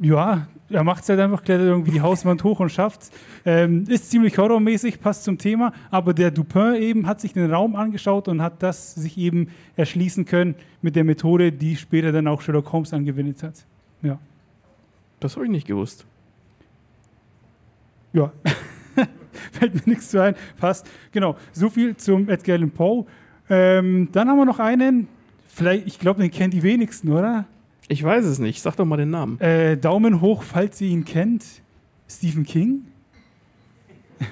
[0.00, 3.10] Ja, er macht es halt einfach, klettert irgendwie die Hauswand hoch und schafft
[3.44, 7.76] ähm, Ist ziemlich horrormäßig, passt zum Thema, aber der Dupin eben hat sich den Raum
[7.76, 12.40] angeschaut und hat das sich eben erschließen können mit der Methode, die später dann auch
[12.40, 13.66] Sherlock Holmes angewendet hat.
[14.02, 14.18] Ja.
[15.22, 16.04] Das habe ich nicht gewusst.
[18.12, 18.32] Ja,
[19.52, 20.34] fällt mir nichts zu ein.
[20.58, 20.90] Passt.
[21.12, 23.06] Genau, so viel zum Edgar Allan Poe.
[23.48, 25.06] Ähm, dann haben wir noch einen,
[25.46, 27.46] vielleicht, ich glaube, den kennen die wenigsten, oder?
[27.86, 28.60] Ich weiß es nicht.
[28.62, 29.40] Sag doch mal den Namen.
[29.40, 31.44] Äh, Daumen hoch, falls ihr ihn kennt.
[32.08, 32.86] Stephen King.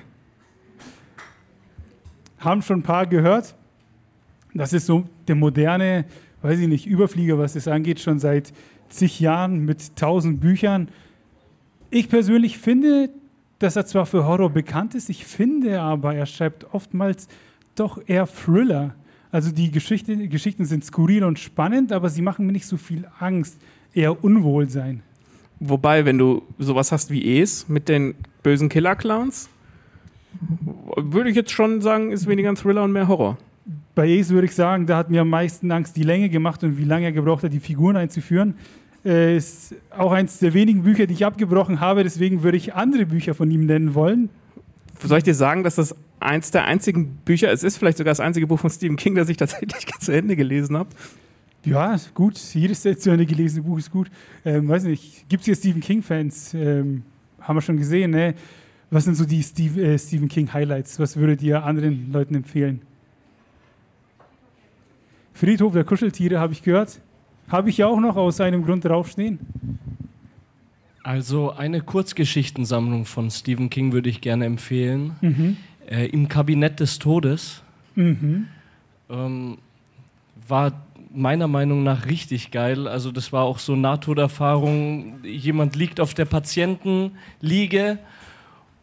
[2.40, 3.54] Haben schon ein paar gehört.
[4.54, 6.04] Das ist so der moderne,
[6.42, 8.52] weiß ich nicht, Überflieger, was das angeht, schon seit
[8.90, 10.88] zig Jahren mit tausend Büchern.
[11.90, 13.10] Ich persönlich finde,
[13.58, 17.28] dass er zwar für Horror bekannt ist, ich finde aber, er schreibt oftmals
[17.74, 18.94] doch eher Thriller.
[19.32, 23.06] Also die Geschichte, Geschichten sind skurril und spannend, aber sie machen mir nicht so viel
[23.18, 23.58] Angst,
[23.94, 25.02] eher Unwohlsein.
[25.60, 29.50] Wobei, wenn du sowas hast wie Es mit den bösen Killer-Clowns,
[30.96, 33.36] würde ich jetzt schon sagen, ist weniger ein Thriller und mehr Horror.
[33.94, 36.78] Bei Es würde ich sagen, da hat mir am meisten Angst die Länge gemacht und
[36.78, 38.54] wie lange er gebraucht hat, die Figuren einzuführen.
[39.04, 43.06] Äh, ist auch eines der wenigen Bücher, die ich abgebrochen habe, deswegen würde ich andere
[43.06, 44.28] Bücher von ihm nennen wollen.
[45.02, 48.20] Soll ich dir sagen, dass das eins der einzigen Bücher, es ist vielleicht sogar das
[48.20, 50.90] einzige Buch von Stephen King, das ich tatsächlich zu Ende gelesen habe?
[51.64, 54.10] Ja, gut, jedes zu Ende gelesene Buch ist gut.
[54.44, 56.54] Ähm, weiß nicht, gibt es hier Stephen King-Fans?
[56.54, 57.02] Ähm,
[57.40, 58.34] haben wir schon gesehen, ne?
[58.90, 60.98] Was sind so die Steve, äh, Stephen King-Highlights?
[60.98, 62.82] Was würdet ihr anderen Leuten empfehlen?
[65.34, 67.00] Friedhof der Kuscheltiere habe ich gehört.
[67.50, 69.38] Habe ich ja auch noch aus einem Grund draufstehen.
[71.02, 75.16] Also eine Kurzgeschichtensammlung von Stephen King würde ich gerne empfehlen.
[75.20, 75.56] Mhm.
[75.88, 77.62] Äh, Im Kabinett des Todes.
[77.96, 78.46] Mhm.
[79.08, 79.58] Ähm,
[80.46, 80.72] war
[81.12, 82.86] meiner Meinung nach richtig geil.
[82.86, 85.24] Also das war auch so Nahtoderfahrung.
[85.24, 87.98] Jemand liegt auf der Patientenliege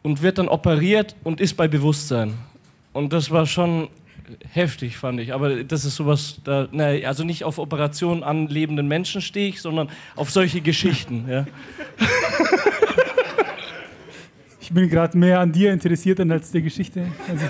[0.03, 2.33] und wird dann operiert und ist bei Bewusstsein.
[2.93, 3.87] Und das war schon
[4.51, 5.33] heftig, fand ich.
[5.33, 9.61] Aber das ist sowas, da, na, also nicht auf Operationen an lebenden Menschen stehe ich,
[9.61, 11.25] sondern auf solche Geschichten.
[11.29, 11.45] Ja.
[14.59, 17.05] Ich bin gerade mehr an dir interessiert als der Geschichte.
[17.29, 17.45] Also,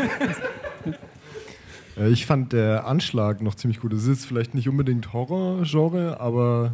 [2.00, 3.92] Äh, Ich fand der Anschlag noch ziemlich gut.
[3.94, 6.74] Es ist jetzt vielleicht nicht unbedingt Horror-Genre, aber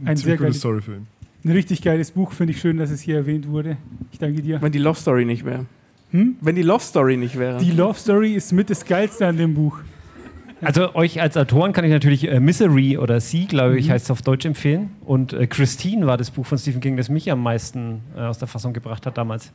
[0.00, 1.06] ein, Ein sehr ziemlich guter geiles- Storyfilm.
[1.44, 3.76] ein richtig geiles Buch, finde ich schön, dass es hier erwähnt wurde.
[4.12, 4.62] Ich danke dir.
[4.62, 5.66] Wenn die Love Story nicht wäre.
[6.12, 6.36] Hm?
[6.40, 7.58] Wenn die Love Story nicht wäre.
[7.58, 9.78] Die Love Story ist mit das Geilste an dem Buch.
[10.62, 13.92] Also euch als Autoren kann ich natürlich äh, Misery oder Sie, glaube ich, Mhm.
[13.92, 14.90] heißt es auf Deutsch empfehlen.
[15.04, 18.38] Und äh, Christine war das Buch von Stephen King, das mich am meisten äh, aus
[18.38, 19.52] der Fassung gebracht hat damals.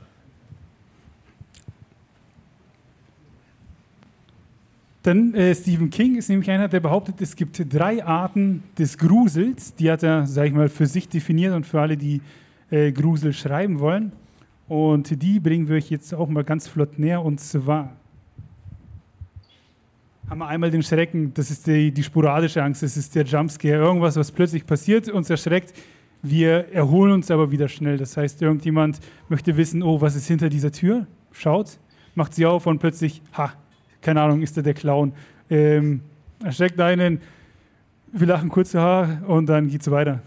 [5.03, 9.73] Dann äh, Stephen King ist nämlich einer, der behauptet, es gibt drei Arten des Grusels.
[9.75, 12.21] Die hat er, sag ich mal, für sich definiert und für alle, die
[12.69, 14.11] äh, Grusel schreiben wollen.
[14.71, 17.25] Und die bringen wir euch jetzt auch mal ganz flott näher.
[17.25, 17.91] Und zwar
[20.29, 23.75] haben wir einmal den Schrecken, das ist die, die sporadische Angst, das ist der Jumpscare,
[23.75, 25.73] irgendwas, was plötzlich passiert, uns erschreckt.
[26.21, 27.97] Wir erholen uns aber wieder schnell.
[27.97, 31.05] Das heißt, irgendjemand möchte wissen, oh, was ist hinter dieser Tür?
[31.33, 31.77] Schaut,
[32.15, 33.51] macht sie auf und plötzlich, ha,
[33.99, 35.11] keine Ahnung, ist da der Clown.
[35.49, 35.99] Ähm,
[36.41, 37.19] erschreckt einen,
[38.13, 40.21] wir lachen kurze Haar und dann geht's weiter.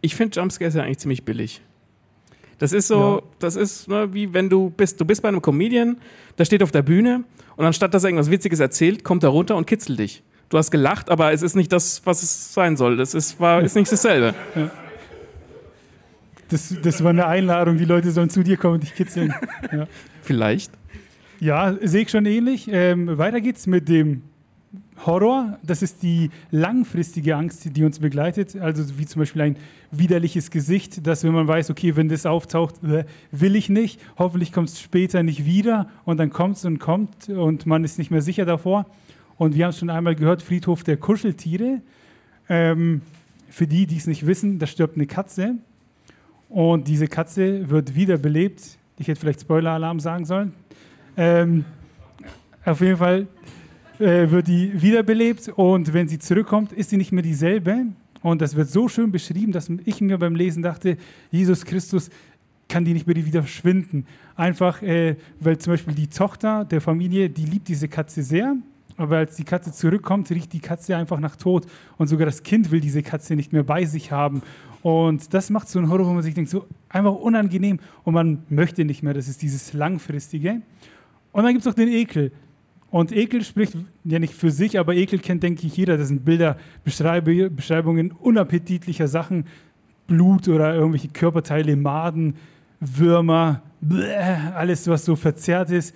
[0.00, 1.62] Ich finde Jumpscares ja eigentlich ziemlich billig.
[2.58, 5.96] Das ist so, das ist ne, wie wenn du bist, du bist bei einem Comedian,
[6.38, 7.24] der steht auf der Bühne
[7.56, 10.22] und anstatt dass er irgendwas Witziges erzählt, kommt er runter und kitzelt dich.
[10.48, 12.96] Du hast gelacht, aber es ist nicht das, was es sein soll.
[12.96, 14.34] Das ist, war, ist nicht dasselbe.
[16.48, 19.34] Das, das war eine Einladung, die Leute sollen zu dir kommen und dich kitzeln.
[19.72, 19.88] Ja.
[20.22, 20.70] Vielleicht.
[21.40, 22.68] Ja, sehe ich schon ähnlich.
[22.70, 24.22] Ähm, weiter geht's mit dem
[25.04, 25.58] Horror.
[25.62, 28.56] Das ist die langfristige Angst, die uns begleitet.
[28.56, 29.56] Also wie zum Beispiel ein
[29.90, 34.00] widerliches Gesicht, dass wenn man weiß, okay, wenn das auftaucht, äh, will ich nicht.
[34.18, 37.98] Hoffentlich kommt es später nicht wieder und dann kommt es und kommt und man ist
[37.98, 38.86] nicht mehr sicher davor.
[39.36, 41.80] Und wir haben es schon einmal gehört, Friedhof der Kuscheltiere.
[42.48, 43.02] Ähm,
[43.48, 45.56] für die, die es nicht wissen, da stirbt eine Katze
[46.48, 48.62] und diese Katze wird wiederbelebt.
[48.98, 50.52] Ich hätte vielleicht Spoiler-Alarm sagen sollen.
[51.16, 51.64] Ähm,
[52.64, 53.26] auf jeden Fall
[53.98, 57.86] äh, wird die wiederbelebt und wenn sie zurückkommt, ist sie nicht mehr dieselbe.
[58.22, 60.96] Und das wird so schön beschrieben, dass ich mir beim Lesen dachte,
[61.30, 62.10] Jesus Christus
[62.68, 64.06] kann die nicht mehr wieder verschwinden.
[64.34, 68.56] Einfach, äh, weil zum Beispiel die Tochter der Familie, die liebt diese Katze sehr,
[68.96, 71.66] aber als die Katze zurückkommt, riecht die Katze einfach nach Tod.
[71.98, 74.42] Und sogar das Kind will diese Katze nicht mehr bei sich haben.
[74.82, 78.42] Und das macht so einen Horror, wo man sich denkt, so einfach unangenehm und man
[78.48, 79.14] möchte nicht mehr.
[79.14, 80.62] Das ist dieses Langfristige.
[81.32, 82.32] Und dann gibt es noch den Ekel.
[82.94, 85.98] Und Ekel spricht ja nicht für sich, aber Ekel kennt, denke ich, jeder.
[85.98, 89.46] Das sind Bilder, Beschreibungen unappetitlicher Sachen,
[90.06, 92.36] Blut oder irgendwelche Körperteile, Maden,
[92.78, 94.14] Würmer, bläh,
[94.54, 95.92] alles, was so verzerrt ist.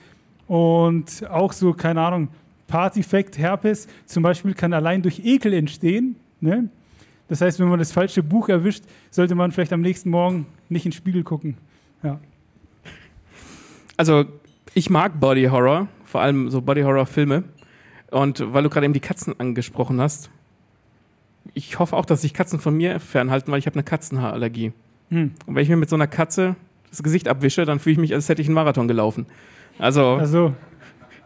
[0.49, 2.31] Und auch so, keine Ahnung,
[2.67, 6.17] Partyfekt, Herpes zum Beispiel kann allein durch Ekel entstehen.
[6.41, 6.69] Ne?
[7.29, 8.83] Das heißt, wenn man das falsche Buch erwischt,
[9.13, 11.59] sollte man vielleicht am nächsten Morgen nicht in den Spiegel gucken.
[12.03, 12.19] Ja.
[13.97, 14.25] Also,
[14.75, 17.45] ich mag Body Horror, vor allem so Body Horror Filme.
[18.11, 20.31] Und weil du gerade eben die Katzen angesprochen hast,
[21.55, 24.73] ich hoffe auch, dass sich Katzen von mir fernhalten, weil ich habe eine Katzenhaarallergie.
[25.11, 25.33] Hm.
[25.47, 26.57] Und wenn ich mir mit so einer Katze
[26.91, 29.27] das Gesicht abwische, dann fühle ich mich, als hätte ich einen Marathon gelaufen.
[29.79, 30.55] Also, Also,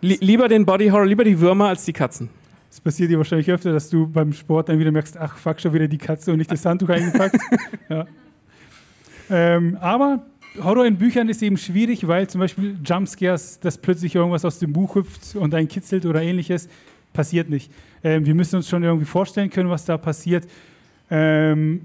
[0.01, 2.29] li lieber den Body Horror, lieber die Würmer als die Katzen.
[2.71, 5.73] es passiert dir wahrscheinlich öfter, dass du beim Sport dann wieder merkst, ach, fuck, schon
[5.73, 7.37] wieder die Katze und nicht das Handtuch eingepackt.
[7.89, 8.07] ja.
[9.31, 10.25] ähm, aber
[10.63, 14.73] Horror in Büchern ist eben schwierig, weil zum Beispiel Jumpscares, dass plötzlich irgendwas aus dem
[14.73, 16.69] Buch hüpft und einen kitzelt oder ähnliches,
[17.13, 17.71] passiert nicht.
[18.05, 20.47] Ähm, wir müssen uns schon irgendwie vorstellen können, was da passiert.
[21.11, 21.83] Ähm,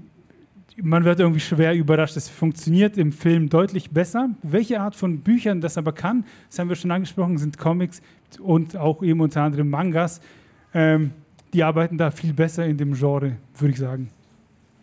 [0.80, 2.16] man wird irgendwie schwer überrascht.
[2.16, 4.30] Es funktioniert im Film deutlich besser.
[4.42, 8.00] Welche Art von Büchern das aber kann, das haben wir schon angesprochen, sind Comics
[8.40, 10.20] und auch eben unter anderem Mangas.
[10.74, 11.10] Ähm,
[11.52, 14.10] die arbeiten da viel besser in dem Genre, würde ich sagen.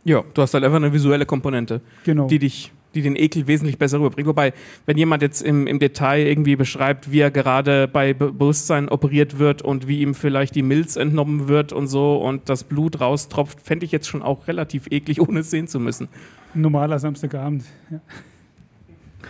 [0.03, 2.27] Ja, du hast halt einfach eine visuelle Komponente, Genau.
[2.27, 4.27] die dich, die den Ekel wesentlich besser rüberbringt.
[4.27, 4.53] Wobei,
[4.85, 9.39] wenn jemand jetzt im, im Detail irgendwie beschreibt, wie er gerade bei Be Bewusstsein operiert
[9.39, 13.61] wird und wie ihm vielleicht die Milz entnommen wird und so und das Blut raustropft,
[13.61, 16.07] fände ich jetzt schon auch relativ eklig, ohne es sehen zu müssen.
[16.53, 17.65] Normaler Samstagabend.
[17.91, 17.99] Ja,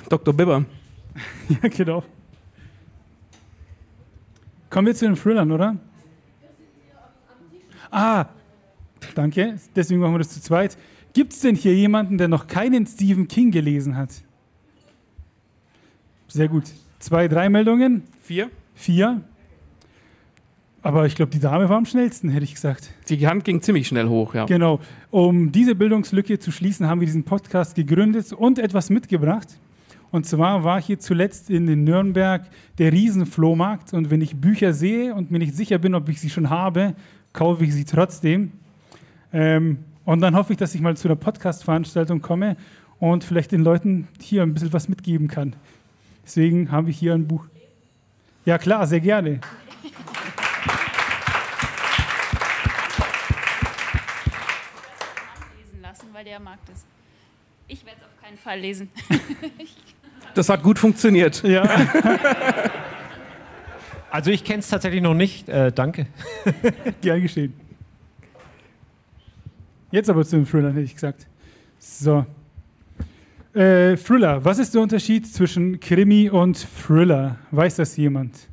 [0.10, 0.34] Dr.
[0.34, 0.66] Bibber.
[1.50, 2.04] ja genau.
[4.70, 5.78] Kommen wir zu den Thrillern, oder?
[7.90, 8.26] Ah,
[9.16, 9.56] danke.
[9.76, 10.78] Deswegen machen wir das zu zweit.
[11.16, 14.10] Gibt es denn hier jemanden, der noch keinen Stephen King gelesen hat?
[16.28, 16.66] Sehr gut.
[17.00, 18.04] Zwei, drei Meldungen.
[18.22, 18.50] Vier.
[18.74, 19.22] Vier.
[20.82, 22.90] Aber ich glaube, die Dame war am schnellsten, hätte ich gesagt.
[23.08, 24.46] Die Hand ging ziemlich schnell hoch, ja.
[24.46, 24.82] Genau.
[25.10, 29.48] Um diese Bildungslücke zu schließen, haben wir diesen Podcast gegründet und etwas mitgebracht.
[30.12, 32.44] Und zwar war hier zuletzt in Nürnberg
[32.78, 33.94] der Riesenflohmarkt.
[33.94, 36.94] Und wenn ich Bücher sehe und mir nicht sicher bin, ob ich sie schon habe,
[37.32, 38.52] kaufe ich sie trotzdem.
[39.32, 42.56] Ähm, und dann hoffe ich, dass ich mal zu einer Podcast-Veranstaltung komme
[43.00, 45.56] und vielleicht den Leuten hier ein bisschen was mitgeben kann.
[46.24, 47.46] Deswegen habe ich hier ein Buch.
[48.46, 49.40] Ja, klar, sehr gerne.
[56.16, 56.86] weil der mag das.
[57.68, 58.90] Ich werde es auf keinen Fall lesen.
[60.34, 61.44] Das hat gut funktioniert.
[61.44, 61.64] Ja.
[64.12, 65.50] Also ich kenne es tatsächlich noch nicht.
[65.50, 66.08] Äh, danke.
[67.02, 67.54] Gern geschehen.
[69.92, 71.28] Jetzt aber zu dem Thriller, hätte ich gesagt.
[71.80, 72.26] So.
[73.54, 74.44] Äh, Thriller.
[74.44, 77.38] Was ist der Unterschied zwischen Krimi und Thriller?
[77.52, 78.50] Weiß das jemand?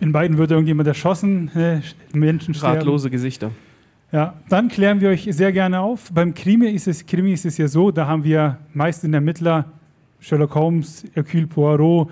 [0.00, 1.80] In beiden wird irgendjemand erschossen, äh,
[2.12, 2.78] Menschen sterben.
[2.78, 3.52] Ratlose Gesichter.
[4.10, 6.12] Ja, dann klären wir euch sehr gerne auf.
[6.12, 9.64] Beim Krimi ist es, Krimi ist es ja so, da haben wir meist den Ermittler
[10.20, 12.10] Sherlock Holmes, Hercule Poirot,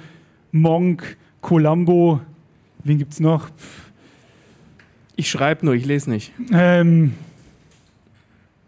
[0.52, 2.20] Monk, Columbo.
[2.84, 3.50] Wen gibt es noch?
[5.20, 6.32] Ich schreibe nur, ich lese nicht.
[6.50, 7.12] Ähm,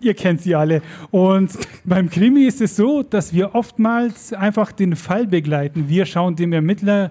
[0.02, 0.82] ihr kennt sie alle.
[1.10, 1.50] Und
[1.82, 5.88] beim Krimi ist es so, dass wir oftmals einfach den Fall begleiten.
[5.88, 7.10] Wir schauen dem Ermittler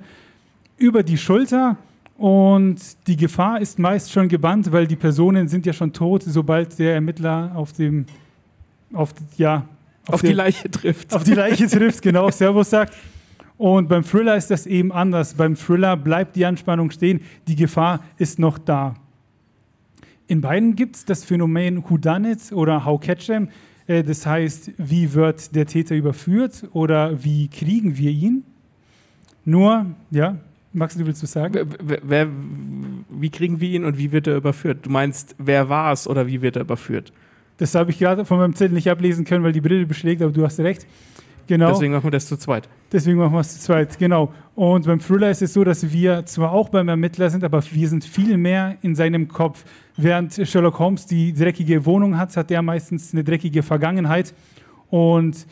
[0.77, 1.75] über die Schulter
[2.19, 2.77] und
[3.07, 6.93] die Gefahr ist meist schon gebannt, weil die Personen sind ja schon tot, sobald der
[6.93, 8.05] Ermittler auf dem,
[8.93, 9.65] auf, ja,
[10.05, 11.15] Auf, der- die Leiche trifft.
[11.15, 12.93] auf die Leiche trifft, genau, Servus sagt.
[13.57, 15.33] Und beim Thriller ist das eben anders.
[15.33, 18.93] Beim Thriller bleibt die Anspannung stehen, die Gefahr ist noch da.
[20.31, 23.49] In beiden gibt es das Phänomen Whodunit oder How Catch 'em.
[23.85, 28.45] Äh, Das heißt, wie wird der Täter überführt oder wie kriegen wir ihn?
[29.43, 30.37] Nur, ja,
[30.71, 31.53] Max, du willst was sagen?
[31.53, 32.27] Wer, wer, wer,
[33.09, 34.85] wie kriegen wir ihn und wie wird er überführt?
[34.85, 37.11] Du meinst, wer war es oder wie wird er überführt?
[37.57, 40.31] Das habe ich gerade von meinem Zettel nicht ablesen können, weil die Brille beschlägt, aber
[40.31, 40.87] du hast recht.
[41.51, 41.67] Genau.
[41.67, 42.69] Deswegen machen wir das zu zweit.
[42.93, 44.31] Deswegen machen wir es zu zweit, genau.
[44.55, 47.89] Und beim Thriller ist es so, dass wir zwar auch beim Ermittler sind, aber wir
[47.89, 49.65] sind viel mehr in seinem Kopf.
[49.97, 54.33] Während Sherlock Holmes die dreckige Wohnung hat, hat er meistens eine dreckige Vergangenheit.
[54.89, 55.45] Und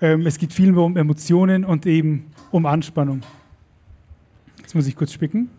[0.00, 3.20] ähm, es geht viel mehr um Emotionen und eben um Anspannung.
[4.58, 5.50] Jetzt muss ich kurz spicken.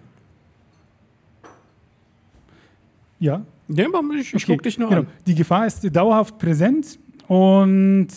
[3.17, 3.85] Ja, Ja,
[4.19, 5.01] ich, ich Okay, guck dich nur genau.
[5.03, 5.07] an.
[5.25, 8.09] Die Gefahr ist dauerhaft präsent und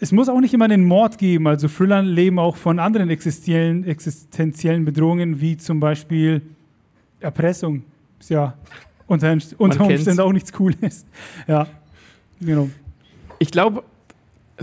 [0.00, 1.46] es muss auch nicht immer einen Mord geben.
[1.46, 6.42] Also Thriller leben auch von anderen existenziellen, existenziellen Bedrohungen, wie zum Beispiel
[7.20, 7.82] Erpressung.
[8.20, 8.54] Ist ja
[9.06, 9.86] unter, unter.
[9.86, 11.06] Umständen auch nichts Cooles.
[11.46, 11.66] Ja,
[12.40, 12.68] genau.
[13.38, 13.84] Ich glaube,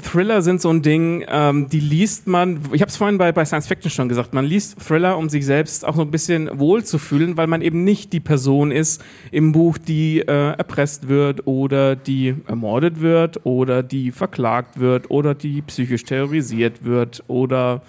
[0.01, 3.45] Thriller sind so ein Ding, ähm, die liest man, ich habe es vorhin bei, bei
[3.45, 6.84] Science Fiction schon gesagt, man liest Thriller, um sich selbst auch so ein bisschen wohl
[6.84, 11.45] zu fühlen, weil man eben nicht die Person ist im Buch, die äh, erpresst wird
[11.45, 17.84] oder die ermordet wird oder die verklagt wird oder die psychisch terrorisiert wird oder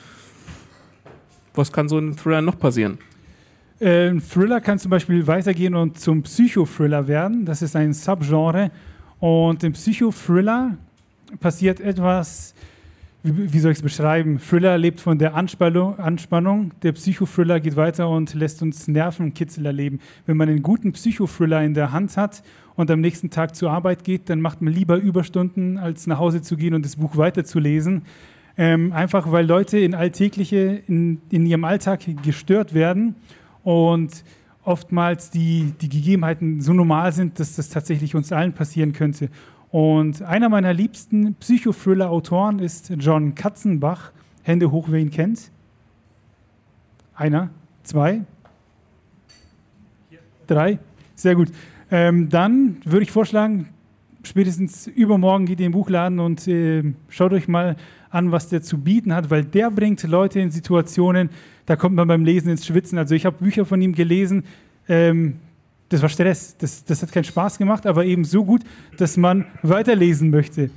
[1.55, 2.99] was kann so ein Thriller noch passieren?
[3.81, 7.47] Äh, Ein Thriller kann zum Beispiel weitergehen und zum Psychothriller werden.
[7.47, 8.71] Das ist ein Subgenre.
[9.21, 10.77] Und im Psychothriller
[11.41, 12.55] passiert etwas,
[13.23, 14.39] wie, wie soll ich es beschreiben?
[14.39, 16.73] Thriller lebt von der Anspannung, Anspannung.
[16.83, 20.01] Der Psychothriller geht weiter und lässt uns Nervenkitzel erleben.
[20.27, 22.43] Wenn man einen guten Psychothriller in der Hand hat
[22.77, 26.43] und am nächsten Tag zur Arbeit geht, dann macht man lieber Überstunden, als nach Hause
[26.43, 28.03] zu gehen und das Buch weiterzulesen.
[28.57, 33.17] Ähm, einfach weil Leute in alltägliche, in, in ihrem Alltag gestört werden
[33.63, 34.23] und
[34.65, 39.29] oftmals die, die Gegebenheiten so normal sind, dass das tatsächlich uns allen passieren könnte.
[39.75, 44.13] Und einer meiner liebsten Psychothriller-Autoren ist John Katzenbach.
[44.45, 45.51] Hände hoch, wer ihn kennt.
[47.17, 47.51] Einer,
[47.83, 48.21] zwei,
[50.47, 50.79] drei.
[51.17, 51.49] Sehr gut.
[51.91, 53.71] Ähm, dann würde ich vorschlagen,
[54.23, 57.75] spätestens übermorgen geht ihr in den Buchladen und äh, schaut euch mal
[58.11, 61.31] an, was der zu bieten hat, weil der bringt Leute in Situationen,
[61.67, 62.97] da kommt man beim Lesen ins Schwitzen.
[62.97, 64.45] Also ich habe Bücher von ihm gelesen,
[64.89, 65.41] ähm,
[65.89, 68.63] das war Stress, das, das hat keinen Spaß gemacht, aber eben so gut,
[68.97, 70.71] dass man weiterlesen möchte.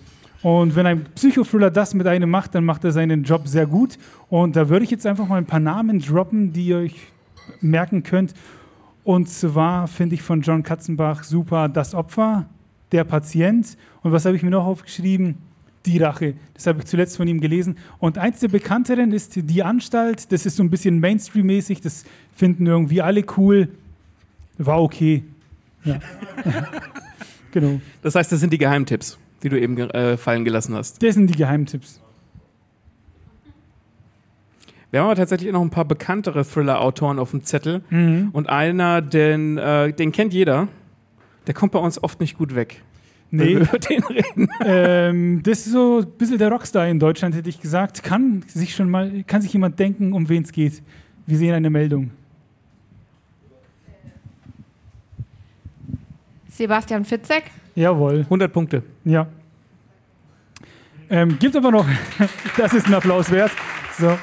[0.43, 3.97] Und wenn ein Psychothriller das mit einem macht, dann macht er seinen Job sehr gut.
[4.29, 6.95] Und da würde ich jetzt einfach mal ein paar Namen droppen, die ihr euch
[7.61, 8.33] merken könnt.
[9.03, 12.45] Und zwar finde ich von John Katzenbach super Das Opfer,
[12.91, 13.77] Der Patient.
[14.03, 15.35] Und was habe ich mir noch aufgeschrieben?
[15.85, 16.33] Die Rache.
[16.53, 17.77] Das habe ich zuletzt von ihm gelesen.
[17.99, 20.31] Und eins der bekannteren ist Die Anstalt.
[20.31, 21.81] Das ist so ein bisschen Mainstream-mäßig.
[21.81, 22.03] Das
[22.35, 23.69] finden irgendwie alle cool.
[24.57, 25.23] War okay.
[25.83, 25.99] Ja.
[27.51, 27.79] genau.
[28.01, 31.01] Das heißt, das sind die Geheimtipps, die du eben äh, fallen gelassen hast.
[31.03, 32.01] Das sind die Geheimtipps.
[34.89, 37.81] Wir haben aber tatsächlich noch ein paar bekanntere Thriller-Autoren auf dem Zettel.
[37.89, 38.29] Mhm.
[38.31, 40.69] Und einer, den, äh, den kennt jeder,
[41.45, 42.81] der kommt bei uns oft nicht gut weg.
[43.29, 43.53] Nee.
[43.53, 44.49] Über den reden.
[44.65, 48.03] Ähm, das ist so ein bisschen der Rockstar in Deutschland, hätte ich gesagt.
[48.03, 50.81] Kann sich schon mal, kann sich jemand denken, um wen es geht?
[51.25, 52.11] Wir sehen eine Meldung.
[56.57, 57.43] Sebastian Fitzek.
[57.75, 58.21] Jawohl.
[58.21, 58.81] 100 Punkte.
[59.05, 59.27] Ja.
[61.07, 61.85] Ähm, gibt aber noch,
[62.57, 63.51] das ist ein Applaus wert.
[63.97, 64.17] So.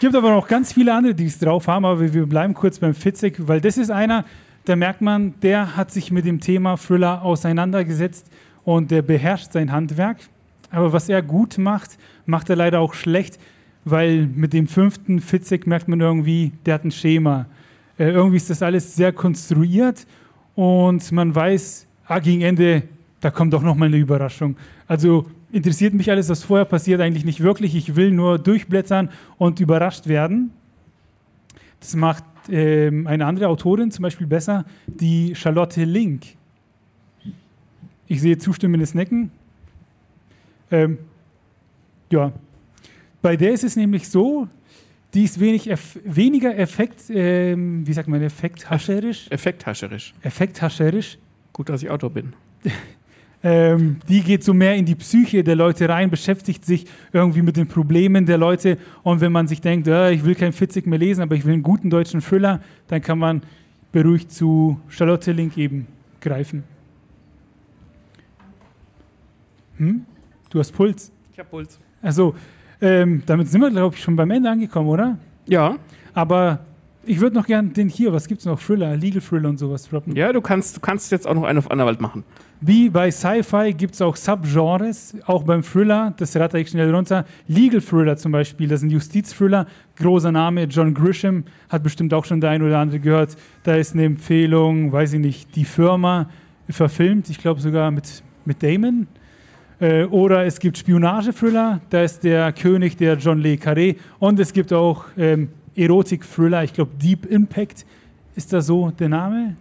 [0.00, 2.94] Gibt aber noch ganz viele andere, die es drauf haben, aber wir bleiben kurz beim
[2.94, 4.24] Fitzek, weil das ist einer,
[4.64, 8.30] da merkt man, der hat sich mit dem Thema Thriller auseinandergesetzt
[8.64, 10.16] und der beherrscht sein Handwerk.
[10.70, 13.38] Aber was er gut macht, macht er leider auch schlecht,
[13.84, 17.46] weil mit dem fünften Fitzek merkt man irgendwie, der hat ein Schema.
[17.98, 20.06] Äh, irgendwie ist das alles sehr konstruiert
[20.54, 22.82] und man weiß, ah, gegen Ende,
[23.20, 24.56] da kommt doch nochmal eine Überraschung.
[24.86, 27.74] Also interessiert mich alles, was vorher passiert, eigentlich nicht wirklich.
[27.74, 30.50] Ich will nur durchblättern und überrascht werden.
[31.80, 36.22] Das macht ähm, eine andere Autorin zum Beispiel besser, die Charlotte Link.
[38.08, 39.30] Ich sehe zustimmendes Necken.
[40.70, 40.98] Ähm,
[42.10, 42.32] ja,
[43.20, 44.48] bei der ist es nämlich so,
[45.14, 49.26] die ist wenig eff weniger effekt, ähm, wie sagt man, effekthascherisch.
[49.30, 50.14] Effekthascherisch.
[50.22, 51.18] Effekthascherisch.
[51.52, 52.32] Gut, dass ich Autor bin.
[53.44, 57.56] Ähm, die geht so mehr in die Psyche der Leute rein, beschäftigt sich irgendwie mit
[57.56, 58.78] den Problemen der Leute.
[59.02, 61.54] Und wenn man sich denkt, äh, ich will kein Fitzig mehr lesen, aber ich will
[61.54, 63.42] einen guten deutschen Thriller, dann kann man
[63.90, 65.88] beruhigt zu Charlotte Link eben
[66.20, 66.62] greifen.
[69.78, 70.06] Hm?
[70.50, 71.10] Du hast Puls.
[71.32, 71.80] Ich habe Puls.
[72.00, 72.36] Also,
[72.82, 75.16] ähm, damit sind wir, glaube ich, schon beim Ende angekommen, oder?
[75.46, 75.76] Ja.
[76.14, 76.60] Aber
[77.04, 78.60] ich würde noch gern den hier, was gibt es noch?
[78.60, 80.14] Thriller, Legal Thriller und sowas droppen.
[80.14, 82.24] Ja, du kannst, du kannst jetzt auch noch einen auf Anwalt machen.
[82.60, 87.24] Wie bei Sci-Fi gibt es auch Subgenres, auch beim Thriller, das ratter ich schnell runter.
[87.48, 89.66] Legal Thriller zum Beispiel, das sind Justizthriller,
[89.96, 93.36] großer Name, John Grisham, hat bestimmt auch schon der ein oder andere gehört.
[93.64, 96.28] Da ist eine Empfehlung, weiß ich nicht, die Firma
[96.68, 99.08] verfilmt, ich glaube sogar mit, mit Damon.
[99.82, 103.96] Äh, oder es gibt Spionage-Thriller, da ist der König der John Le Carré.
[104.20, 107.84] Und es gibt auch ähm, Erotik-Thriller, ich glaube Deep Impact
[108.36, 109.56] ist da so der Name.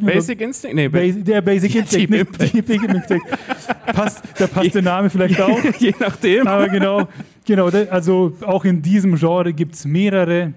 [0.00, 0.74] Basic Instinct?
[0.74, 2.68] Nee, Basi der Basic Ja, Instinct, Deep nicht Impact.
[2.68, 3.94] Deep Impact.
[3.94, 5.62] passt, da passt der Name vielleicht auch.
[5.78, 6.46] Je nachdem.
[6.46, 7.06] Aber genau,
[7.44, 10.54] genau also auch in diesem Genre gibt es mehrere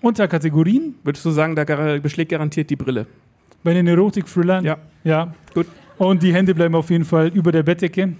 [0.00, 0.94] Unterkategorien.
[1.04, 1.64] Würdest du sagen, da
[1.98, 3.06] beschlägt garantiert die Brille?
[3.62, 4.64] Bei den Erotik-Thrillern?
[4.64, 4.78] Ja.
[5.04, 5.34] Ja.
[5.52, 5.66] Gut.
[5.98, 8.14] Und die Hände bleiben auf jeden Fall über der Bettdecke,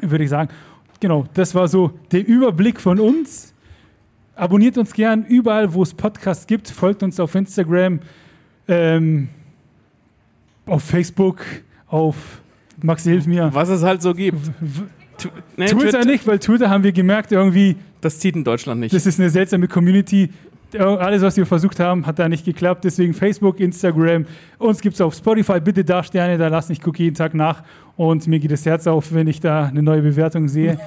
[0.00, 0.48] würde ich sagen.
[1.00, 3.52] Genau, das war so der Überblick von uns.
[4.34, 6.68] Abonniert uns gern überall, wo es Podcasts gibt.
[6.70, 8.00] Folgt uns auf Instagram,
[8.68, 9.28] ähm,
[10.66, 11.44] auf Facebook,
[11.88, 12.16] auf
[12.82, 13.50] Maxi, hilf mir.
[13.52, 14.38] Was es halt so gibt.
[15.18, 18.94] Tu- nee, Twitter nicht, weil Twitter haben wir gemerkt, irgendwie, Das zieht in Deutschland nicht.
[18.94, 20.30] das ist eine seltsame Community.
[20.78, 22.84] Alles, was wir versucht haben, hat da nicht geklappt.
[22.84, 24.26] Deswegen Facebook, Instagram.
[24.58, 25.60] Uns gibt es auf Spotify.
[25.60, 26.72] Bitte da Sterne da lassen.
[26.72, 27.62] Ich gucke jeden Tag nach.
[27.96, 30.78] Und mir geht das Herz auf, wenn ich da eine neue Bewertung sehe.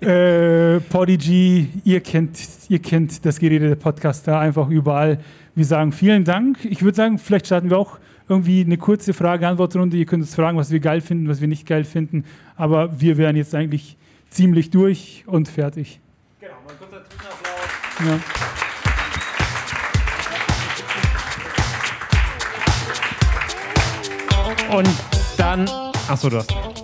[0.00, 2.38] äh, Podigy, ihr kennt,
[2.68, 5.18] ihr kennt das Gerede der Podcast da einfach überall.
[5.54, 6.64] Wir sagen vielen Dank.
[6.64, 9.96] Ich würde sagen, vielleicht starten wir auch irgendwie eine kurze Frage-Antwort-Runde.
[9.96, 12.24] Ihr könnt uns fragen, was wir geil finden, was wir nicht geil finden.
[12.56, 13.96] Aber wir wären jetzt eigentlich
[14.28, 16.00] ziemlich durch und fertig.
[16.40, 18.58] Genau, mal ein kurzer Zwischenapplaus.
[18.60, 18.67] Ja.
[24.70, 24.88] Und
[25.36, 25.68] dann.
[26.08, 26.77] Achso, du hast.